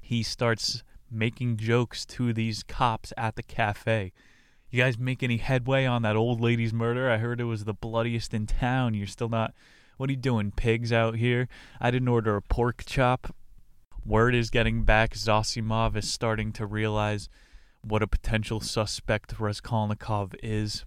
[0.00, 4.12] He starts making jokes to these cops at the cafe.
[4.70, 7.10] You guys make any headway on that old lady's murder?
[7.10, 8.94] I heard it was the bloodiest in town.
[8.94, 9.54] You're still not
[9.98, 11.48] what are you doing, pigs out here?
[11.80, 13.34] I didn't order a pork chop.
[14.08, 15.12] Word is getting back.
[15.12, 17.28] Zosimov is starting to realize
[17.82, 20.86] what a potential suspect Raskolnikov is.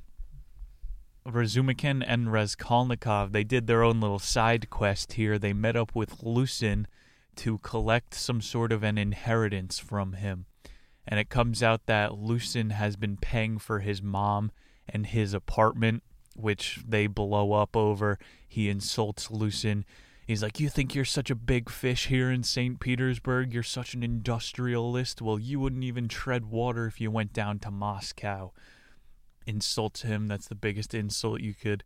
[1.28, 5.38] Razumikin and Raskolnikov, they did their own little side quest here.
[5.38, 6.88] They met up with Luzin
[7.36, 10.48] to collect some sort of an inheritance from him.
[11.08, 14.52] And it comes out that Luzin has been paying for his mom
[14.90, 16.02] and his apartment
[16.36, 18.18] which they blow up over.
[18.48, 19.86] He insults Luzin.
[20.32, 22.80] He's like, You think you're such a big fish here in St.
[22.80, 23.54] Petersburg?
[23.54, 25.22] You're such an industrialist.
[25.22, 28.54] Well, you wouldn't even tread water if you went down to Moscow.
[29.46, 30.28] Insults him.
[30.28, 31.84] That's the biggest insult you could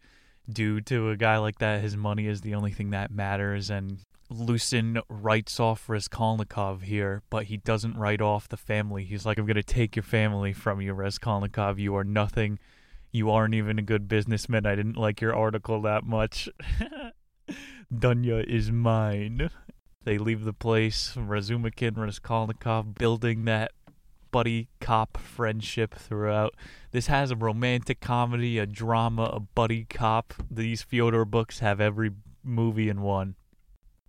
[0.48, 1.82] do to a guy like that.
[1.82, 3.72] His money is the only thing that matters.
[3.72, 9.06] And Luzin writes off Raskolnikov here, but he doesn't write off the family.
[9.06, 11.80] He's like, I'm going to take your family from you, Raskolnikov.
[11.80, 12.60] You are nothing
[13.12, 14.66] you aren't even a good businessman.
[14.66, 16.48] I didn't like your article that much.
[17.94, 19.50] Dunya is mine.
[20.04, 21.14] They leave the place.
[21.16, 23.72] Razumikin, Raskolnikov building that
[24.32, 26.56] buddy cop friendship throughout.
[26.92, 30.34] This has a romantic comedy, a drama, a buddy cop.
[30.52, 32.12] These Fyodor books have every
[32.44, 33.36] movie in one.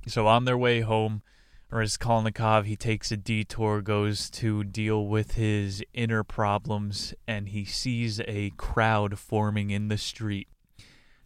[0.08, 1.22] So on their way home,
[1.70, 8.20] Raskolnikov, he takes a detour, goes to deal with his inner problems, and he sees
[8.20, 10.48] a crowd forming in the street.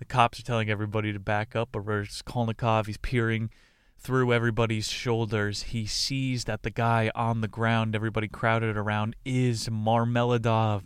[0.00, 3.50] The cops are telling everybody to back up, but Raskolnikov, he's peering
[3.98, 5.64] through everybody's shoulders.
[5.64, 10.84] He sees that the guy on the ground, everybody crowded around, is Marmeladov.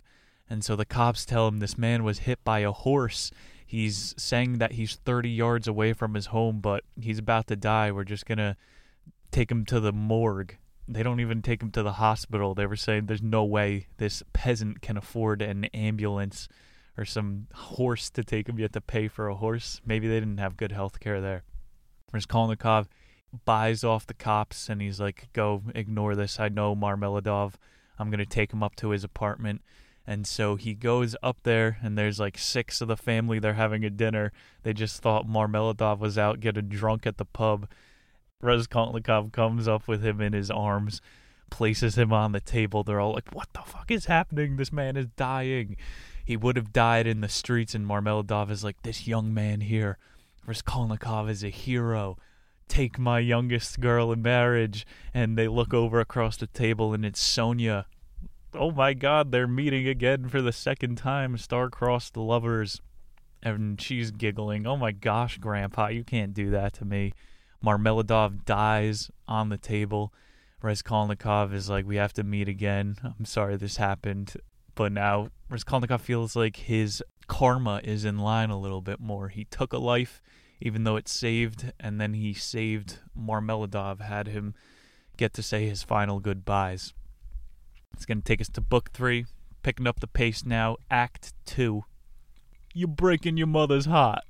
[0.49, 3.31] And so the cops tell him this man was hit by a horse.
[3.65, 7.93] He's saying that he's 30 yards away from his home, but he's about to die.
[7.93, 8.57] We're just going to
[9.31, 10.57] take him to the morgue.
[10.89, 12.53] They don't even take him to the hospital.
[12.53, 16.49] They were saying there's no way this peasant can afford an ambulance
[16.97, 18.57] or some horse to take him.
[18.57, 19.81] You have to pay for a horse.
[19.85, 21.43] Maybe they didn't have good health care there.
[22.13, 22.87] Raskolnikov
[23.43, 26.39] buys off the cops and he's like, go ignore this.
[26.39, 27.53] I know Marmeladov.
[27.99, 29.61] I'm going to take him up to his apartment.
[30.07, 33.39] And so he goes up there, and there's like six of the family.
[33.39, 34.31] They're having a dinner.
[34.61, 37.67] They just thought Marmeladov was out getting drunk at the pub.
[38.41, 41.01] Raskolnikov comes up with him in his arms,
[41.49, 42.83] places him on the table.
[42.83, 44.57] They're all like, What the fuck is happening?
[44.57, 45.75] This man is dying.
[46.25, 49.99] He would have died in the streets, and Marmeladov is like, This young man here,
[50.47, 52.17] Raskolnikov is a hero.
[52.67, 54.87] Take my youngest girl in marriage.
[55.13, 57.85] And they look over across the table, and it's Sonia.
[58.55, 62.81] Oh my god, they're meeting again for the second time, star-crossed lovers.
[63.43, 67.13] And she's giggling, Oh my gosh, Grandpa, you can't do that to me.
[67.63, 70.11] Marmeladov dies on the table.
[70.63, 72.95] Raskolnikov is like, We have to meet again.
[73.03, 74.35] I'm sorry this happened.
[74.75, 79.29] But now Raskolnikov feels like his karma is in line a little bit more.
[79.29, 80.21] He took a life,
[80.59, 84.53] even though it saved, and then he saved Marmeladov, had him
[85.17, 86.93] get to say his final goodbyes.
[87.93, 89.25] It's going to take us to book three,
[89.63, 91.85] picking up the pace now, act two.
[92.73, 94.23] You're breaking your mother's heart.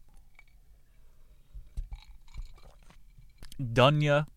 [3.60, 4.28] Dunya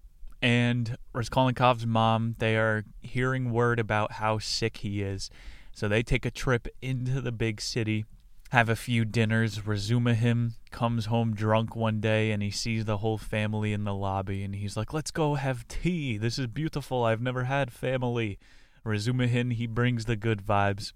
[0.41, 5.31] and Raskolnikov's mom, they are hearing word about how sick he is.
[5.79, 8.05] So they take a trip into the big city,
[8.51, 9.61] have a few dinners.
[9.61, 14.43] Razumikin comes home drunk one day and he sees the whole family in the lobby
[14.43, 16.19] and he's like, Let's go have tea.
[16.19, 17.05] This is beautiful.
[17.05, 18.41] I've never had family.
[18.85, 20.95] Razumikin, he brings the good vibes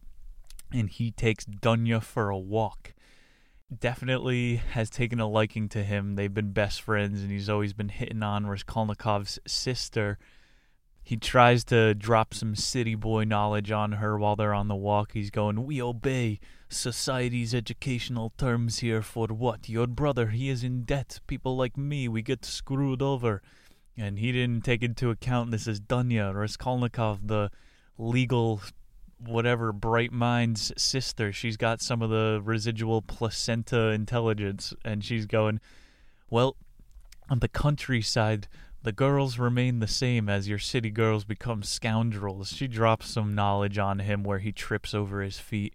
[0.72, 2.92] and he takes Dunya for a walk
[3.78, 6.16] definitely has taken a liking to him.
[6.16, 10.18] They've been best friends, and he's always been hitting on Raskolnikov's sister.
[11.04, 15.12] He tries to drop some city boy knowledge on her while they're on the walk.
[15.12, 16.38] He's going, We obey
[16.68, 19.68] society's educational terms here for what?
[19.68, 21.20] Your brother, he is in debt.
[21.26, 23.42] People like me, we get screwed over.
[23.96, 27.50] And he didn't take into account this is Dunya, Raskolnikov, the
[27.98, 28.62] legal
[29.18, 35.60] whatever bright mind's sister she's got some of the residual placenta intelligence and she's going
[36.28, 36.56] well
[37.30, 38.48] on the countryside
[38.82, 43.78] the girls remain the same as your city girls become scoundrels she drops some knowledge
[43.78, 45.74] on him where he trips over his feet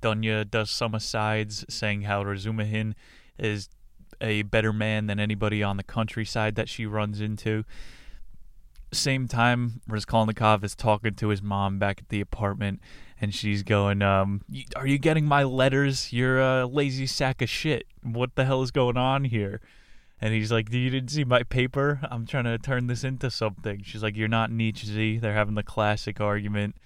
[0.00, 2.94] dunya does some asides saying how razumikin
[3.38, 3.68] is
[4.20, 7.64] a better man than anybody on the countryside that she runs into
[8.92, 12.80] same time, Raskolnikov is talking to his mom back at the apartment,
[13.20, 14.42] and she's going, um,
[14.74, 16.12] "Are you getting my letters?
[16.12, 17.86] You're a lazy sack of shit.
[18.02, 19.60] What the hell is going on here?"
[20.20, 22.00] And he's like, "You didn't see my paper?
[22.10, 25.62] I'm trying to turn this into something." She's like, "You're not Nietzsche." They're having the
[25.62, 26.76] classic argument.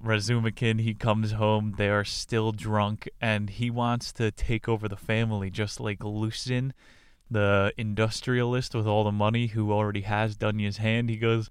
[0.00, 1.74] Razumikin, he comes home.
[1.76, 6.72] They are still drunk, and he wants to take over the family, just like Luzin
[7.30, 11.50] the industrialist with all the money who already has Dunya's hand, he goes,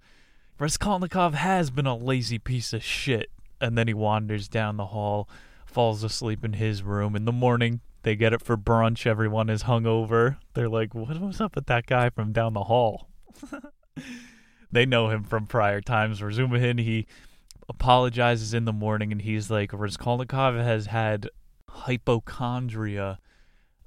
[0.60, 3.30] Raskolnikov has been a lazy piece of shit.
[3.62, 5.28] And then he wanders down the hall,
[5.65, 7.15] falls asleep in his room.
[7.15, 9.06] In the morning, they get it for brunch.
[9.06, 10.38] Everyone is hungover.
[10.54, 13.10] They're like, what was up with that guy from down the hall?
[14.72, 16.22] they know him from prior times.
[16.22, 17.06] Razumikin, he
[17.67, 21.30] apologizes in the morning and he's like, Raskolnikov has had
[21.67, 23.20] hypochondria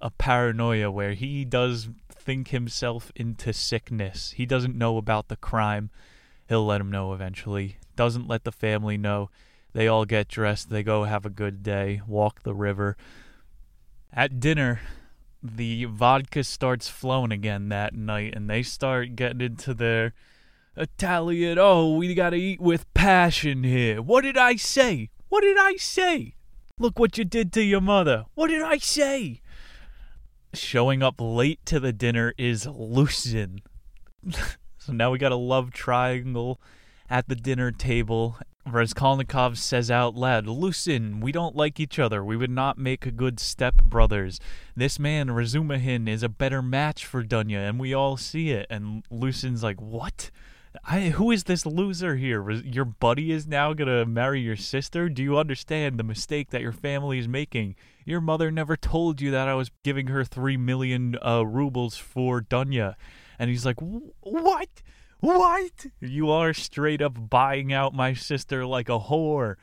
[0.02, 4.32] a paranoia where he does think himself into sickness.
[4.32, 5.88] He doesn't know about the crime.
[6.46, 7.78] He'll let him know eventually.
[7.96, 9.30] Doesn't let the family know.
[9.72, 10.68] They all get dressed.
[10.68, 12.98] They go have a good day, walk the river.
[14.12, 14.80] At dinner,
[15.42, 20.14] the vodka starts flowing again that night, and they start getting into their
[20.76, 21.58] Italian.
[21.58, 24.02] Oh, we gotta eat with passion here.
[24.02, 25.10] What did I say?
[25.28, 26.34] What did I say?
[26.78, 28.26] Look what you did to your mother.
[28.34, 29.40] What did I say?
[30.54, 33.60] showing up late to the dinner is Luzin.
[34.78, 36.60] so now we got a love triangle
[37.08, 38.36] at the dinner table.
[38.74, 42.24] Raskolnikov says out loud, Luzin, we don't like each other.
[42.24, 44.40] We would not make good step brothers.
[44.76, 48.66] This man, Razumikin, is a better match for Dunya, and we all see it.
[48.70, 50.30] And Luzin's like, What?
[50.84, 52.48] I, who is this loser here?
[52.50, 55.08] Your buddy is now gonna marry your sister?
[55.08, 57.74] Do you understand the mistake that your family is making?
[58.04, 62.40] Your mother never told you that I was giving her three million uh, rubles for
[62.40, 62.94] Dunya.
[63.38, 64.68] And he's like, What?
[65.20, 65.86] What?
[66.00, 69.56] You are straight up buying out my sister like a whore.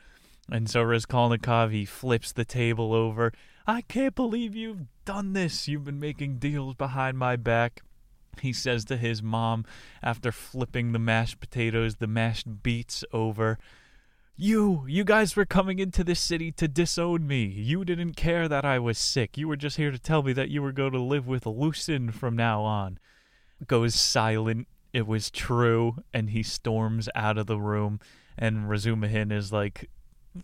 [0.50, 3.34] And so Raskolnikov, he flips the table over.
[3.66, 5.68] I can't believe you've done this.
[5.68, 7.82] You've been making deals behind my back.
[8.42, 9.66] he says to his mom
[10.04, 13.58] after flipping the mashed potatoes, the mashed beets over,
[14.36, 17.46] You, you guys were coming into this city to disown me.
[17.46, 19.38] You didn't care that I was sick.
[19.38, 22.12] You were just here to tell me that you were going to live with Luzin
[22.14, 23.00] from now on.
[23.66, 24.68] Goes silent.
[24.98, 26.04] It was true.
[26.12, 28.00] And he storms out of the room.
[28.36, 29.92] And Razumikin is like,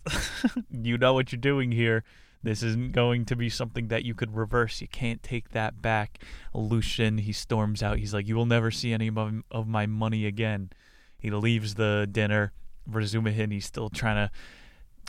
[0.70, 2.04] You know what you're doing here.
[2.40, 4.80] This isn't going to be something that you could reverse.
[4.80, 6.20] You can't take that back.
[6.54, 7.98] luzin he storms out.
[7.98, 9.10] He's like, You will never see any
[9.50, 10.70] of my money again.
[11.18, 12.52] He leaves the dinner.
[12.88, 14.30] Razumikin, he's still trying to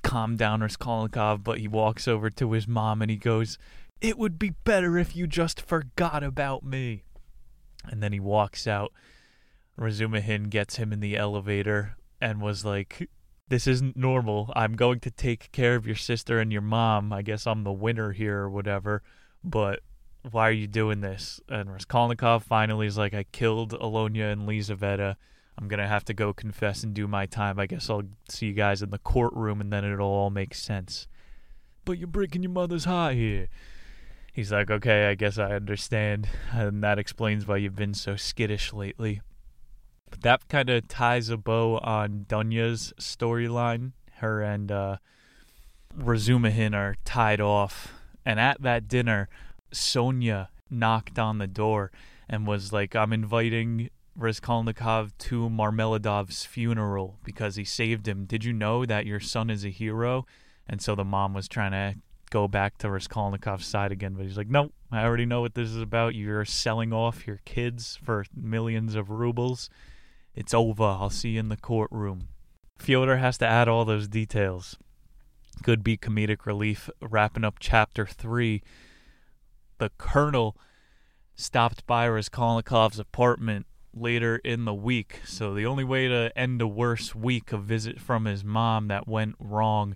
[0.01, 3.59] calm down Raskolnikov, but he walks over to his mom and he goes,
[4.01, 7.03] It would be better if you just forgot about me.
[7.83, 8.91] And then he walks out.
[9.79, 13.09] Razumikin gets him in the elevator and was like,
[13.47, 14.51] this isn't normal.
[14.55, 17.13] I'm going to take care of your sister and your mom.
[17.13, 19.03] I guess I'm the winner here or whatever.
[19.43, 19.81] But
[20.31, 21.39] why are you doing this?
[21.49, 25.15] And Raskolnikov finally is like, I killed Alyona and Lizaveta.
[25.57, 27.59] I'm going to have to go confess and do my time.
[27.59, 31.07] I guess I'll see you guys in the courtroom and then it'll all make sense.
[31.85, 33.47] But you're breaking your mother's heart here.
[34.33, 36.27] He's like, okay, I guess I understand.
[36.51, 39.21] And that explains why you've been so skittish lately.
[40.21, 43.91] That kind of ties a bow on Dunya's storyline.
[44.17, 44.97] Her and uh,
[45.97, 47.91] Razumikin are tied off.
[48.25, 49.29] And at that dinner,
[49.71, 51.91] Sonia knocked on the door
[52.27, 58.25] and was like, I'm inviting Raskolnikov to Marmeladov's funeral because he saved him.
[58.25, 60.25] Did you know that your son is a hero?
[60.67, 61.99] And so the mom was trying to
[62.31, 65.69] go back to Raskolnikov's side again, but he's like, Nope, I already know what this
[65.69, 66.15] is about.
[66.15, 69.69] You're selling off your kids for millions of rubles.
[70.35, 70.83] It's over.
[70.83, 72.27] I'll see you in the courtroom.
[72.77, 74.77] Fyodor has to add all those details.
[75.63, 76.89] Could be comedic relief.
[77.01, 78.61] Wrapping up chapter three,
[79.77, 80.57] the colonel
[81.35, 85.21] stopped by Raskolnikov's apartment later in the week.
[85.25, 89.07] So the only way to end a worse week, a visit from his mom that
[89.07, 89.95] went wrong.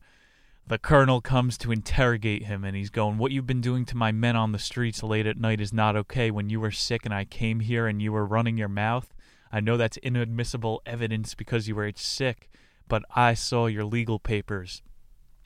[0.66, 4.12] The colonel comes to interrogate him, and he's going, What you've been doing to my
[4.12, 6.32] men on the streets late at night is not okay.
[6.32, 9.14] When you were sick and I came here and you were running your mouth,
[9.52, 12.50] I know that's inadmissible evidence because you were sick,
[12.88, 14.82] but I saw your legal papers.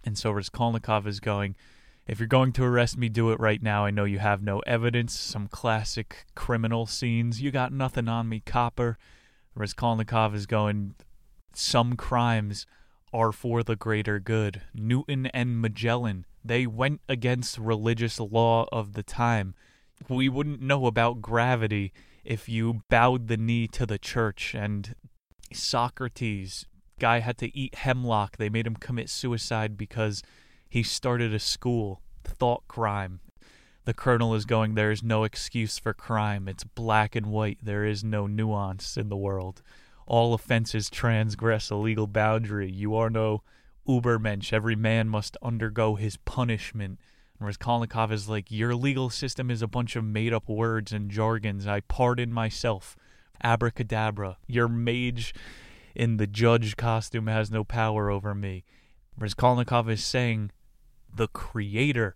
[0.03, 1.55] And so Raskolnikov is going,
[2.05, 3.85] if you're going to arrest me, do it right now.
[3.85, 5.17] I know you have no evidence.
[5.17, 7.41] Some classic criminal scenes.
[7.41, 8.97] You got nothing on me, copper.
[9.55, 10.95] Raskolnikov is going,
[11.53, 12.65] some crimes
[13.13, 14.63] are for the greater good.
[14.73, 19.53] Newton and Magellan, they went against religious law of the time.
[20.09, 21.93] We wouldn't know about gravity
[22.23, 24.95] if you bowed the knee to the church and
[25.51, 26.65] Socrates
[26.99, 30.23] guy had to eat hemlock they made him commit suicide because
[30.73, 33.19] he started a school thought crime.
[33.85, 36.47] The colonel is going there is no excuse for crime.
[36.47, 37.59] It's black and white.
[37.61, 39.61] There is no nuance in the world.
[40.07, 42.71] All offenses transgress a legal boundary.
[42.71, 43.43] You are no
[43.87, 44.51] ubermensch.
[44.51, 46.99] Every man must undergo his punishment
[47.45, 51.67] Raskolnikov is like, Your legal system is a bunch of made up words and jargons.
[51.67, 52.95] I pardon myself.
[53.43, 54.37] Abracadabra.
[54.47, 55.33] Your mage
[55.95, 58.63] in the judge costume has no power over me.
[59.17, 60.51] Raskolnikov is saying,
[61.13, 62.15] The Creator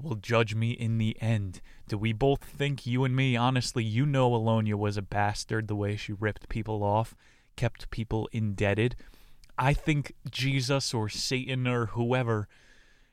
[0.00, 1.60] will judge me in the end.
[1.88, 5.76] Do we both think, you and me, honestly, you know Alyona was a bastard the
[5.76, 7.14] way she ripped people off,
[7.56, 8.96] kept people indebted?
[9.58, 12.48] I think Jesus or Satan or whoever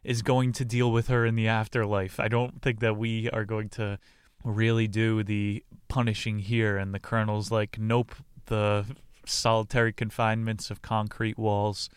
[0.03, 2.19] is going to deal with her in the afterlife.
[2.19, 3.99] I don't think that we are going to
[4.43, 6.77] really do the punishing here.
[6.77, 8.85] And the colonel's like, nope, the
[9.25, 11.89] solitary confinements of concrete walls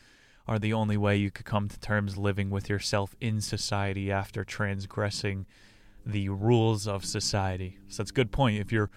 [0.49, 4.43] are the only way you could come to terms living with yourself in society after
[4.43, 5.47] transgressing
[6.05, 7.79] the rules of society.
[7.89, 8.59] So that's a good point.
[8.59, 8.91] If you're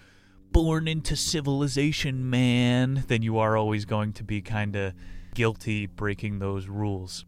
[0.50, 4.94] born into civilization, man, then you are always going to be kind of
[5.34, 7.24] guilty breaking those rules.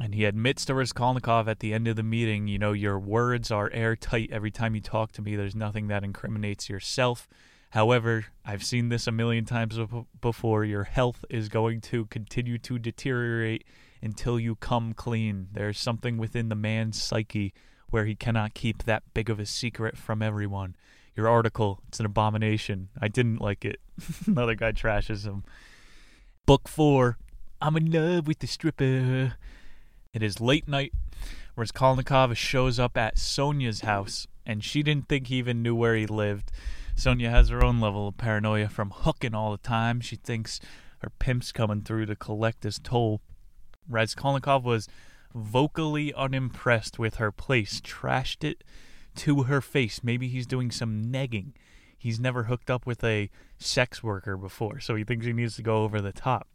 [0.00, 3.50] And he admits to Raskolnikov at the end of the meeting, you know, your words
[3.50, 5.36] are airtight every time you talk to me.
[5.36, 7.28] There's nothing that incriminates yourself.
[7.70, 9.78] However, I've seen this a million times
[10.20, 10.64] before.
[10.64, 13.64] Your health is going to continue to deteriorate
[14.02, 15.48] until you come clean.
[15.52, 17.54] There's something within the man's psyche
[17.88, 20.76] where he cannot keep that big of a secret from everyone.
[21.14, 22.90] Your article, it's an abomination.
[23.00, 23.80] I didn't like it.
[24.26, 25.44] Another guy trashes him.
[26.44, 27.16] Book four
[27.60, 29.36] I'm in love with the stripper.
[30.16, 30.94] It is late night.
[31.54, 35.94] where Raskolnikov shows up at Sonia's house, and she didn't think he even knew where
[35.94, 36.50] he lived.
[36.94, 40.00] Sonia has her own level of paranoia from hooking all the time.
[40.00, 40.58] She thinks
[41.00, 43.20] her pimp's coming through to collect his toll.
[43.86, 44.88] Raskolnikov was
[45.34, 48.64] vocally unimpressed with her place, trashed it
[49.16, 50.02] to her face.
[50.02, 51.52] Maybe he's doing some negging.
[51.98, 55.62] he's never hooked up with a sex worker before, so he thinks he needs to
[55.62, 56.48] go over the top.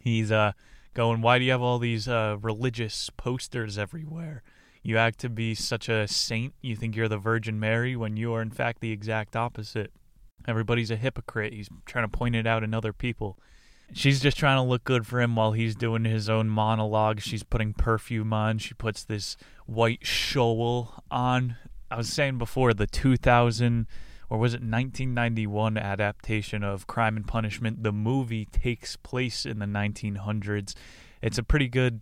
[0.00, 0.52] He's uh
[0.96, 4.42] going, "Why do you have all these uh religious posters everywhere?
[4.82, 6.54] You act to be such a saint.
[6.62, 9.92] You think you're the Virgin Mary when you are in fact the exact opposite.
[10.48, 11.52] Everybody's a hypocrite.
[11.52, 13.38] He's trying to point it out in other people."
[13.92, 17.20] She's just trying to look good for him while he's doing his own monologue.
[17.20, 18.58] She's putting perfume on.
[18.58, 21.54] She puts this white shawl on.
[21.88, 23.86] I was saying before the 2000
[24.28, 27.82] or was it 1991 adaptation of Crime and Punishment?
[27.82, 30.74] The movie takes place in the 1900s.
[31.22, 32.00] It's a pretty good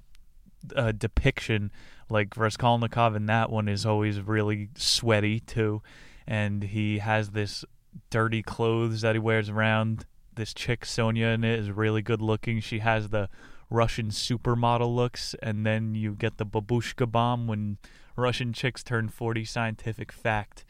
[0.75, 1.71] uh, depiction.
[2.09, 5.83] Like Raskolnikov in that one is always really sweaty too,
[6.27, 7.65] and he has this
[8.11, 10.07] dirty clothes that he wears around.
[10.35, 12.61] This chick Sonia in it is really good looking.
[12.61, 13.29] She has the
[13.71, 17.79] Russian supermodel looks, and then you get the babushka bomb when
[18.17, 20.65] Russian chicks turn 40 scientific fact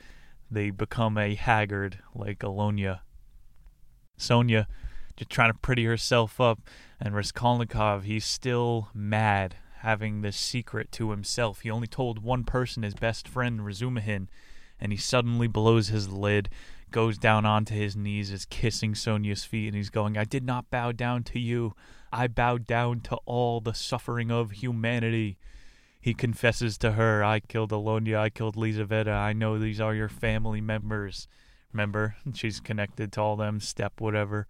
[0.51, 3.01] they become a haggard like Alyona.
[4.16, 4.68] Sonia
[5.16, 6.61] just trying to pretty herself up,
[7.01, 11.61] and Raskolnikov, he's still mad having this secret to himself.
[11.61, 14.28] He only told one person, his best friend, Razumikin,
[14.80, 16.49] and he suddenly blows his lid,
[16.90, 20.70] goes down onto his knees, is kissing Sonia's feet, and he's going, I did not
[20.70, 21.74] bow down to you.
[22.12, 25.38] I bowed down to all the suffering of humanity.
[26.05, 30.11] He confesses to her, I killed Alyona, I killed Lizaveta, I know these are your
[30.11, 31.28] family members.
[31.72, 32.16] Remember?
[32.34, 34.46] She's connected to all them, step whatever.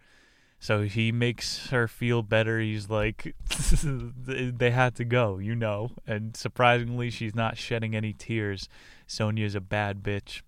[0.58, 2.58] So he makes her feel better.
[2.58, 3.36] He's like,
[3.86, 5.92] they had to go, you know.
[6.08, 8.68] And surprisingly, she's not shedding any tears.
[9.06, 10.42] Sonia's a bad bitch.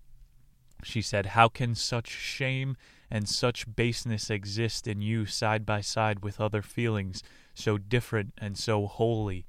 [0.83, 2.75] She said, How can such shame
[3.09, 8.57] and such baseness exist in you side by side with other feelings, so different and
[8.57, 9.45] so holy?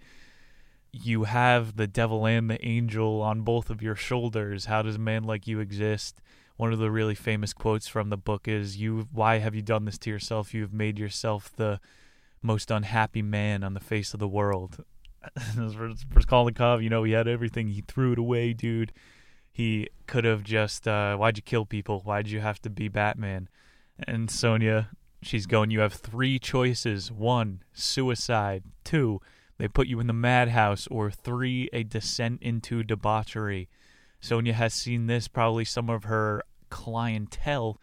[1.04, 4.66] You have the devil and the angel on both of your shoulders.
[4.66, 6.20] How does a man like you exist?
[6.56, 9.84] One of the really famous quotes from the book is you why have you done
[9.84, 10.52] this to yourself?
[10.52, 11.80] You have made yourself the
[12.42, 14.84] most unhappy man on the face of the world.
[15.54, 17.68] for Raskolnikov, you know, he had everything.
[17.68, 18.92] He threw it away, dude.
[19.52, 22.00] He could have just uh, why'd you kill people?
[22.00, 23.48] Why'd you have to be Batman?
[23.98, 24.90] And Sonia,
[25.22, 27.10] she's going, You have three choices.
[27.10, 28.64] One, suicide.
[28.84, 29.20] Two,
[29.58, 33.68] they put you in the madhouse, or three, a descent into debauchery.
[34.20, 35.28] Sonia has seen this.
[35.28, 37.80] Probably some of her clientele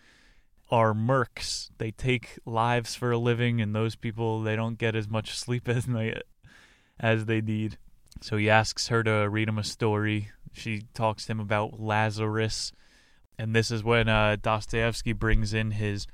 [0.72, 1.70] are mercs.
[1.78, 5.68] They take lives for a living, and those people they don't get as much sleep
[5.70, 6.20] as they
[7.00, 7.78] as they need.
[8.22, 10.30] So he asks her to read him a story.
[10.54, 12.72] She talks to him about Lazarus,
[13.38, 16.08] and this is when uh, Dostoevsky brings in his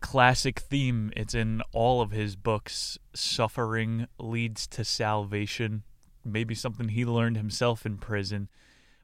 [0.00, 1.12] classic theme.
[1.16, 2.98] It's in all of his books.
[3.14, 5.82] Suffering leads to salvation.
[6.24, 8.48] Maybe something he learned himself in prison.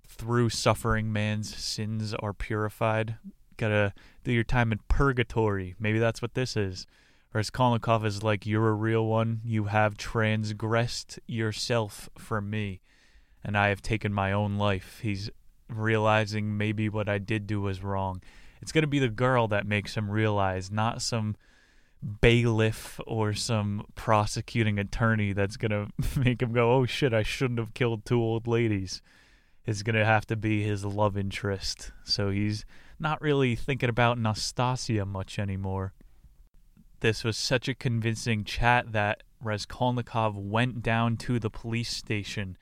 [0.06, 3.16] Through suffering, man's sins are purified.
[3.56, 3.92] Gotta
[4.24, 5.74] do your time in purgatory.
[5.78, 6.86] Maybe that's what this is.
[7.32, 9.40] Raskolnikov is like, You're a real one.
[9.44, 12.80] You have transgressed yourself for me,
[13.44, 15.00] and I have taken my own life.
[15.02, 15.30] He's
[15.68, 18.22] realizing maybe what I did do was wrong
[18.60, 21.36] it's going to be the girl that makes him realize, not some
[22.20, 25.70] bailiff or some prosecuting attorney that's going
[26.02, 29.02] to make him go, oh shit, I shouldn't have killed two old ladies.
[29.66, 31.92] It's going to have to be his love interest.
[32.04, 32.64] So he's
[32.98, 35.92] not really thinking about Nastasia much anymore.
[37.00, 42.58] This was such a convincing chat that Raskolnikov went down to the police station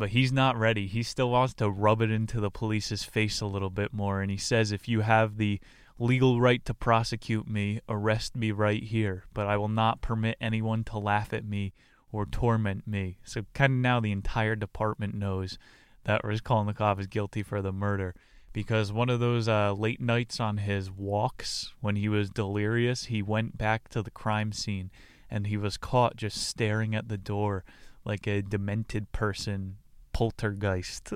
[0.00, 0.86] but he's not ready.
[0.86, 4.22] He still wants to rub it into the police's face a little bit more.
[4.22, 5.60] And he says, if you have the
[5.98, 9.24] legal right to prosecute me, arrest me right here.
[9.34, 11.74] But I will not permit anyone to laugh at me
[12.10, 13.18] or torment me.
[13.24, 15.58] So, kind of now the entire department knows
[16.04, 18.14] that Raskolnikov is guilty for the murder.
[18.54, 23.20] Because one of those uh, late nights on his walks, when he was delirious, he
[23.20, 24.90] went back to the crime scene
[25.30, 27.64] and he was caught just staring at the door
[28.02, 29.76] like a demented person
[30.20, 31.14] poltergeist.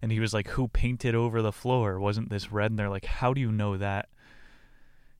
[0.00, 1.98] And he was like who painted over the floor?
[1.98, 2.70] Wasn't this red?
[2.70, 4.08] And they're like how do you know that?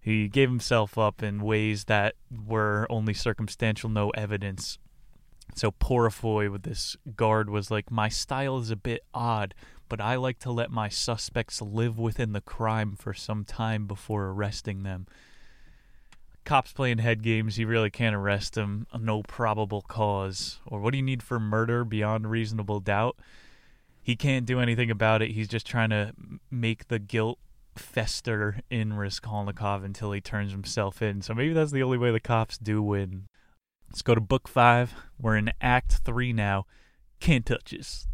[0.00, 2.14] He gave himself up in ways that
[2.46, 4.78] were only circumstantial no evidence.
[5.56, 9.52] So Porfiry with this guard was like my style is a bit odd
[9.88, 14.26] but I like to let my suspects live within the crime for some time before
[14.26, 15.06] arresting them
[16.48, 18.86] cops playing head games, you really can't arrest him.
[18.90, 20.60] Uh, no probable cause.
[20.66, 23.18] Or what do you need for murder beyond reasonable doubt?
[24.02, 25.32] He can't do anything about it.
[25.32, 26.14] He's just trying to
[26.50, 27.38] make the guilt
[27.76, 31.20] fester in Raskolnikov until he turns himself in.
[31.20, 33.26] So maybe that's the only way the cops do win.
[33.90, 34.94] Let's go to book five.
[35.20, 36.64] We're in Act three now.
[37.20, 38.06] Can't touch us.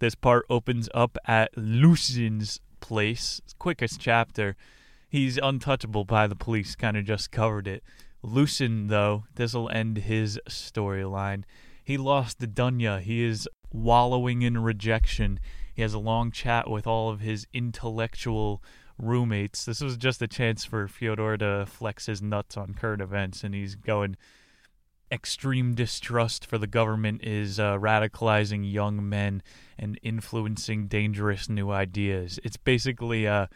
[0.00, 3.40] This part opens up at Luzin's place.
[3.60, 4.56] Quickest chapter.
[5.08, 7.82] He's untouchable by the police, kind of just covered it.
[8.22, 11.44] Luzin, though, this'll end his storyline.
[11.82, 13.00] He lost the Dunya.
[13.00, 15.38] He is wallowing in rejection.
[15.74, 18.62] He has a long chat with all of his intellectual
[18.98, 19.64] roommates.
[19.64, 23.54] This was just a chance for Fyodor to flex his nuts on current events, and
[23.54, 24.16] he's going
[25.10, 29.42] extreme distrust for the government is uh, radicalizing young men
[29.78, 32.40] and influencing dangerous new ideas.
[32.42, 33.46] It's basically uh,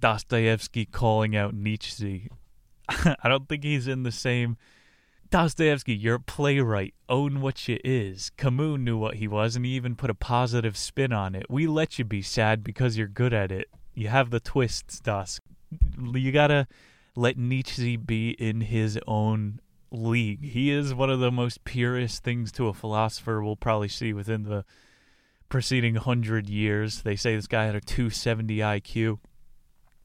[0.00, 2.28] Dostoevsky calling out Nietzsche.
[2.88, 4.56] I don't think he's in the same.
[5.30, 6.94] Dostoevsky, you're a playwright.
[7.08, 8.30] Own what you is.
[8.36, 11.46] Camus knew what he was, and he even put a positive spin on it.
[11.50, 13.68] We let you be sad because you're good at it.
[13.94, 15.42] You have the twists, Dusk.
[15.98, 16.68] You gotta
[17.16, 20.44] let Nietzsche be in his own league.
[20.44, 24.44] He is one of the most purest things to a philosopher we'll probably see within
[24.44, 24.64] the
[25.48, 27.02] preceding hundred years.
[27.02, 29.18] They say this guy had a 270 IQ.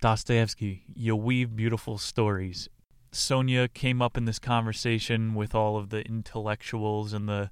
[0.01, 2.67] Dostoevsky, you weave beautiful stories.
[3.11, 7.51] Sonia came up in this conversation with all of the intellectuals and the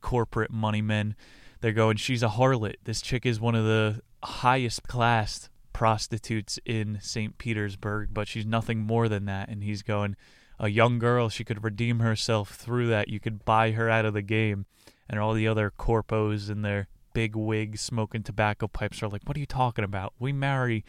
[0.00, 1.14] corporate money men.
[1.60, 2.76] They're going, she's a harlot.
[2.84, 7.36] This chick is one of the highest class prostitutes in St.
[7.36, 9.50] Petersburg, but she's nothing more than that.
[9.50, 10.16] And he's going,
[10.58, 13.08] a young girl, she could redeem herself through that.
[13.08, 14.64] You could buy her out of the game.
[15.10, 19.36] And all the other corpos in their big wigs smoking tobacco pipes are like, What
[19.36, 20.14] are you talking about?
[20.18, 20.86] We marry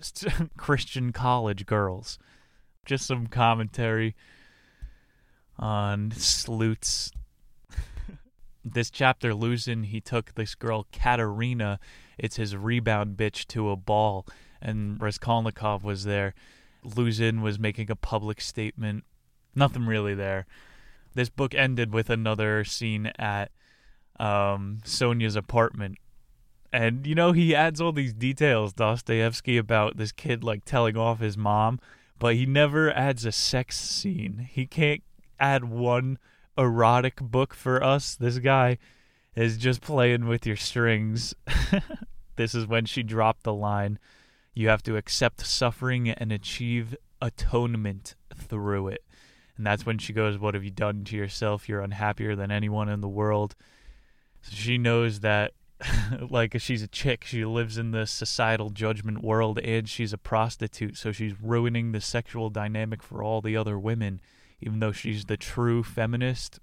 [0.56, 2.18] Christian college girls.
[2.84, 4.14] Just some commentary
[5.58, 7.10] on sleuths.
[8.64, 11.78] this chapter, Luzin, he took this girl, Katerina,
[12.18, 14.26] it's his rebound bitch, to a ball.
[14.62, 16.34] And Raskolnikov was there
[16.94, 19.04] Luzin was making a public statement.
[19.54, 20.46] Nothing really there.
[21.14, 23.50] This book ended with another scene at
[24.20, 25.96] um, Sonia's apartment.
[26.72, 31.20] And, you know, he adds all these details, Dostoevsky, about this kid, like, telling off
[31.20, 31.80] his mom,
[32.18, 34.48] but he never adds a sex scene.
[34.50, 35.02] He can't
[35.38, 36.18] add one
[36.58, 38.14] erotic book for us.
[38.14, 38.78] This guy
[39.34, 41.34] is just playing with your strings.
[42.36, 43.98] this is when she dropped the line
[44.56, 49.04] you have to accept suffering and achieve atonement through it.
[49.56, 51.68] And that's when she goes, What have you done to yourself?
[51.68, 53.54] You're unhappier than anyone in the world.
[54.40, 55.52] So she knows that,
[56.30, 57.24] like, she's a chick.
[57.24, 60.96] She lives in the societal judgment world and she's a prostitute.
[60.96, 64.20] So she's ruining the sexual dynamic for all the other women.
[64.60, 66.60] Even though she's the true feminist,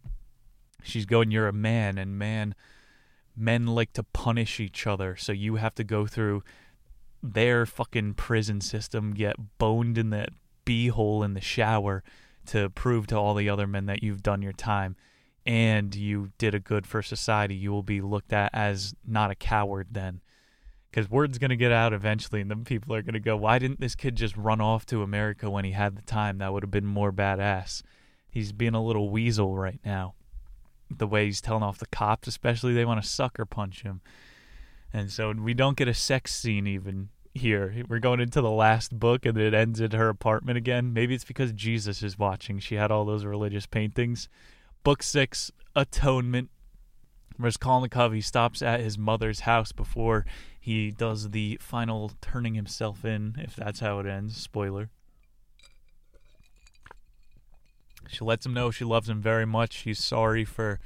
[0.81, 2.55] she's going, You're a man, and man,
[3.35, 5.15] men like to punish each other.
[5.15, 6.43] So you have to go through
[7.21, 10.27] their fucking prison system get boned in the
[10.65, 12.03] beehole in the shower
[12.47, 14.95] to prove to all the other men that you've done your time
[15.45, 19.35] and you did a good for society, you will be looked at as not a
[19.35, 20.21] coward then.
[20.89, 23.57] Because word's going to get out eventually, and then people are going to go, why
[23.57, 26.37] didn't this kid just run off to America when he had the time?
[26.37, 27.81] That would have been more badass.
[28.29, 30.13] He's being a little weasel right now.
[30.95, 34.01] The way he's telling off the cops, especially, they want to sucker punch him.
[34.93, 37.83] And so we don't get a sex scene even here.
[37.89, 40.93] We're going into the last book and it ends at her apartment again.
[40.93, 42.59] Maybe it's because Jesus is watching.
[42.59, 44.29] She had all those religious paintings.
[44.83, 46.49] Book six, Atonement.
[47.39, 50.25] Raskolnikov, he stops at his mother's house before
[50.59, 54.37] he does the final turning himself in, if that's how it ends.
[54.37, 54.89] Spoiler.
[58.07, 59.73] She lets him know she loves him very much.
[59.73, 60.79] She's sorry for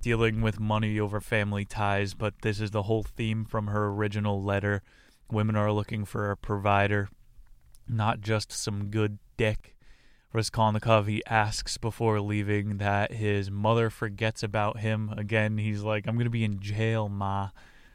[0.00, 4.42] dealing with money over family ties, but this is the whole theme from her original
[4.42, 4.82] letter.
[5.30, 7.08] Women are looking for a provider,
[7.88, 9.73] not just some good dick.
[10.34, 15.14] Raskolnikov, he asks before leaving that his mother forgets about him.
[15.16, 17.50] Again, he's like, I'm to be in jail, Ma.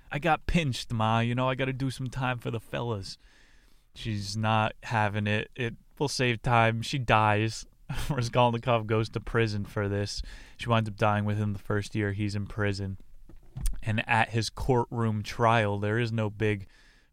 [0.10, 1.20] I got pinched, Ma.
[1.20, 3.18] You know, I got to do some time for the fellas.
[3.94, 5.52] She's not having it.
[5.54, 6.82] It will save time.
[6.82, 7.66] She dies.
[8.10, 10.22] Raskolnikov goes to prison for this.
[10.56, 12.98] She winds up dying within the first year he's in prison.
[13.84, 16.68] And at his courtroom trial, there is no big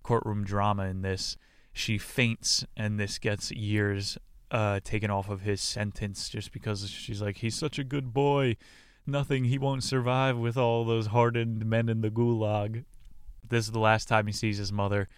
[0.04, 1.36] courtroom drama in this.
[1.72, 4.16] She faints, and this gets years
[4.50, 8.56] uh, taken off of his sentence just because she's like, he's such a good boy.
[9.06, 12.84] Nothing, he won't survive with all those hardened men in the gulag.
[13.48, 15.08] This is the last time he sees his mother.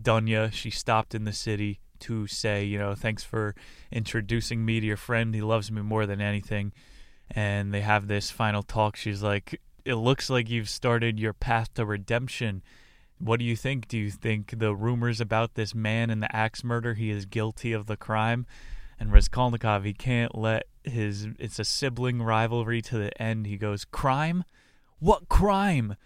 [0.00, 3.54] Dunya, she stopped in the city to say, you know, thanks for
[3.90, 5.34] introducing me to your friend.
[5.34, 6.72] He loves me more than anything.
[7.30, 8.96] And they have this final talk.
[8.96, 12.62] She's like, it looks like you've started your path to redemption.
[13.22, 13.86] What do you think?
[13.86, 17.72] Do you think the rumors about this man and the axe murder, he is guilty
[17.72, 18.46] of the crime?
[18.98, 23.46] And Raskolnikov, he can't let his, it's a sibling rivalry to the end.
[23.46, 24.44] He goes, Crime?
[24.98, 25.96] What crime?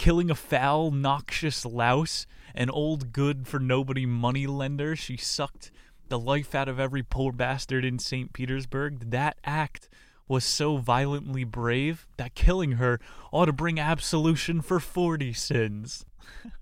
[0.00, 4.96] killing a foul, noxious louse, an old good for nobody money lender.
[4.96, 5.70] She sucked
[6.08, 8.32] the life out of every poor bastard in St.
[8.32, 9.10] Petersburg.
[9.10, 9.90] That act
[10.26, 12.98] was so violently brave that killing her
[13.30, 16.06] ought to bring absolution for 40 sins.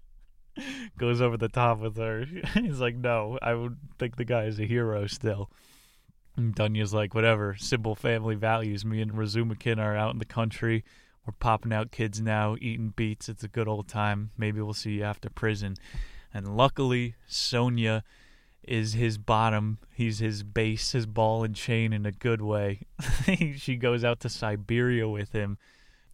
[0.99, 2.25] Goes over the top with her.
[2.55, 5.51] He's like, no, I would think the guy is a hero still.
[6.37, 8.85] And Dunya's like, whatever, simple family values.
[8.85, 10.85] Me and Razumikin are out in the country.
[11.27, 13.29] We're popping out kids now, eating beets.
[13.29, 14.31] It's a good old time.
[14.39, 15.77] Maybe we'll see you after prison.
[16.33, 18.05] And luckily, Sonia
[18.63, 19.79] is his bottom.
[19.93, 22.83] He's his base, his ball and chain in a good way.
[23.57, 25.59] she goes out to Siberia with him.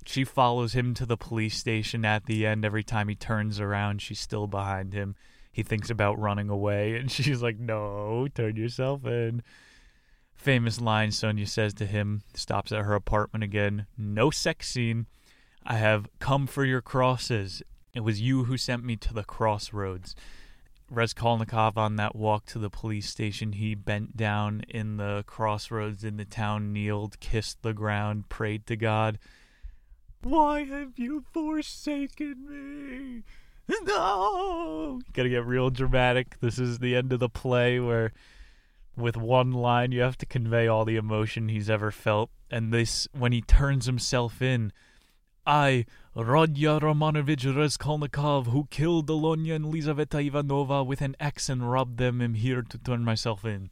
[0.04, 2.64] She follows him to the police station at the end.
[2.64, 5.16] Every time he turns around, she's still behind him.
[5.50, 9.42] He thinks about running away, and she's like, No, turn yourself in.
[10.34, 13.86] Famous line Sonia says to him, stops at her apartment again.
[13.96, 15.06] No sex scene.
[15.64, 17.62] I have come for your crosses.
[17.94, 20.14] It was you who sent me to the crossroads.
[20.90, 26.18] Raskolnikov on that walk to the police station, he bent down in the crossroads in
[26.18, 29.18] the town, kneeled, kissed the ground, prayed to God.
[30.24, 33.24] Why have you forsaken me?
[33.86, 35.02] No!
[35.12, 36.40] Gotta get real dramatic.
[36.40, 38.10] This is the end of the play where,
[38.96, 42.30] with one line, you have to convey all the emotion he's ever felt.
[42.50, 44.72] And this, when he turns himself in,
[45.46, 45.84] I,
[46.16, 52.22] Rodya Romanovich Raskolnikov, who killed Alyona and Lizaveta Ivanova with an axe and robbed them,
[52.22, 53.68] am here to turn myself in.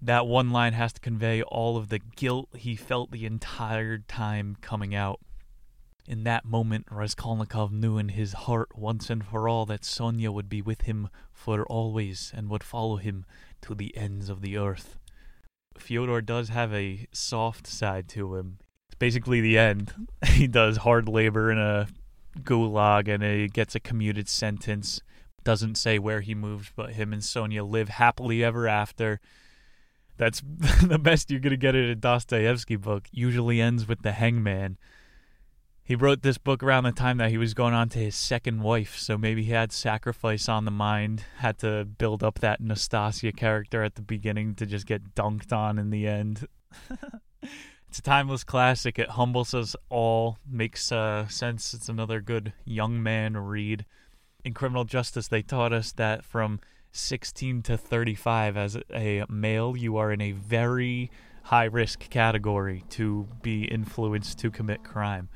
[0.00, 4.56] That one line has to convey all of the guilt he felt the entire time
[4.60, 5.20] coming out.
[6.06, 10.48] In that moment, Raskolnikov knew in his heart once and for all that Sonia would
[10.48, 13.24] be with him for always and would follow him
[13.62, 14.98] to the ends of the earth.
[15.78, 20.08] Fyodor does have a soft side to him It's basically the end.
[20.26, 21.88] he does hard labor in a
[22.40, 25.00] gulag and he gets a commuted sentence.
[25.44, 29.20] Doesn't say where he moved, but him and Sonia live happily ever after.
[30.16, 30.40] That's
[30.82, 33.08] the best you're going to get in a Dostoevsky book.
[33.12, 34.78] Usually ends with the hangman.
[35.84, 38.62] He wrote this book around the time that he was going on to his second
[38.62, 43.32] wife, so maybe he had sacrifice on the mind, had to build up that Nastasia
[43.32, 46.46] character at the beginning to just get dunked on in the end.
[47.92, 48.98] It's a timeless classic.
[48.98, 51.74] It humbles us all, makes uh, sense.
[51.74, 53.84] It's another good young man read.
[54.46, 56.60] In criminal justice, they taught us that from
[56.92, 61.10] 16 to 35, as a male, you are in a very
[61.42, 65.28] high risk category to be influenced to commit crime.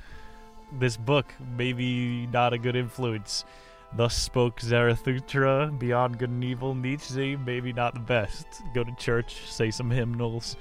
[0.73, 3.45] This book, maybe not a good influence.
[3.93, 8.47] Thus spoke Zarathustra, Beyond Good and Evil, Nietzsche, maybe not the best.
[8.75, 10.57] Go to church, say some hymnals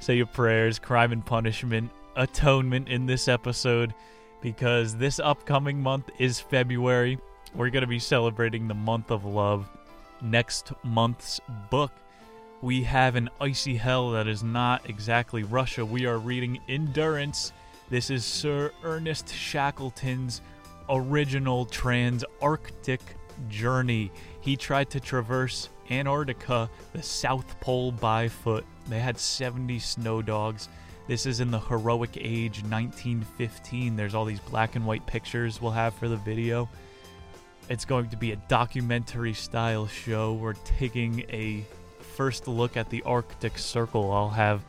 [0.00, 3.94] say your prayers, crime and punishment, atonement in this episode
[4.40, 7.18] because this upcoming month is February.
[7.54, 9.68] We're going to be celebrating the month of love.
[10.22, 11.40] Next month's
[11.70, 11.92] book,
[12.62, 15.84] we have an icy hell that is not exactly Russia.
[15.84, 17.52] We are reading Endurance.
[17.90, 20.42] This is Sir Ernest Shackleton's
[20.88, 23.00] original trans-Arctic
[23.48, 24.12] journey.
[24.40, 28.64] He tried to traverse Antarctica, the South Pole by foot.
[28.88, 30.68] They had 70 snow dogs.
[31.08, 33.96] This is in the heroic age 1915.
[33.96, 36.68] There's all these black and white pictures we'll have for the video.
[37.68, 40.34] It's going to be a documentary style show.
[40.34, 41.64] We're taking a
[41.98, 44.12] first look at the Arctic Circle.
[44.12, 44.62] I'll have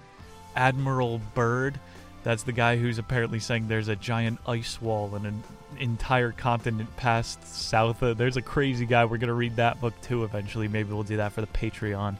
[0.55, 1.79] Admiral Byrd.
[2.23, 5.43] That's the guy who's apparently saying there's a giant ice wall and an
[5.79, 8.01] entire continent past south.
[8.03, 9.05] Of, there's a crazy guy.
[9.05, 10.67] We're going to read that book too eventually.
[10.67, 12.17] Maybe we'll do that for the Patreon.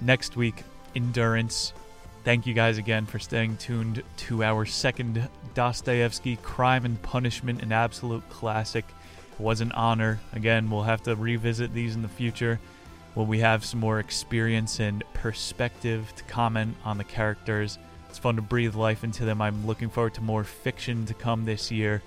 [0.00, 0.64] Next week,
[0.96, 1.72] endurance.
[2.24, 7.72] Thank you guys again for staying tuned to our second Dostoevsky Crime and Punishment, an
[7.72, 8.84] absolute classic.
[9.32, 10.20] It was an honor.
[10.32, 12.60] Again, we'll have to revisit these in the future
[13.14, 17.78] when we have some more experience and perspective to comment on the characters.
[18.12, 19.40] It's fun to breathe life into them.
[19.40, 22.02] I'm looking forward to more fiction to come this year.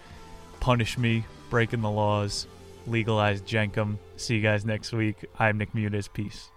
[0.60, 2.46] Punish me, breaking the laws,
[2.86, 3.98] legalize Jenkem.
[4.16, 5.26] See you guys next week.
[5.40, 6.08] I'm Nick Muniz.
[6.14, 6.52] Peace.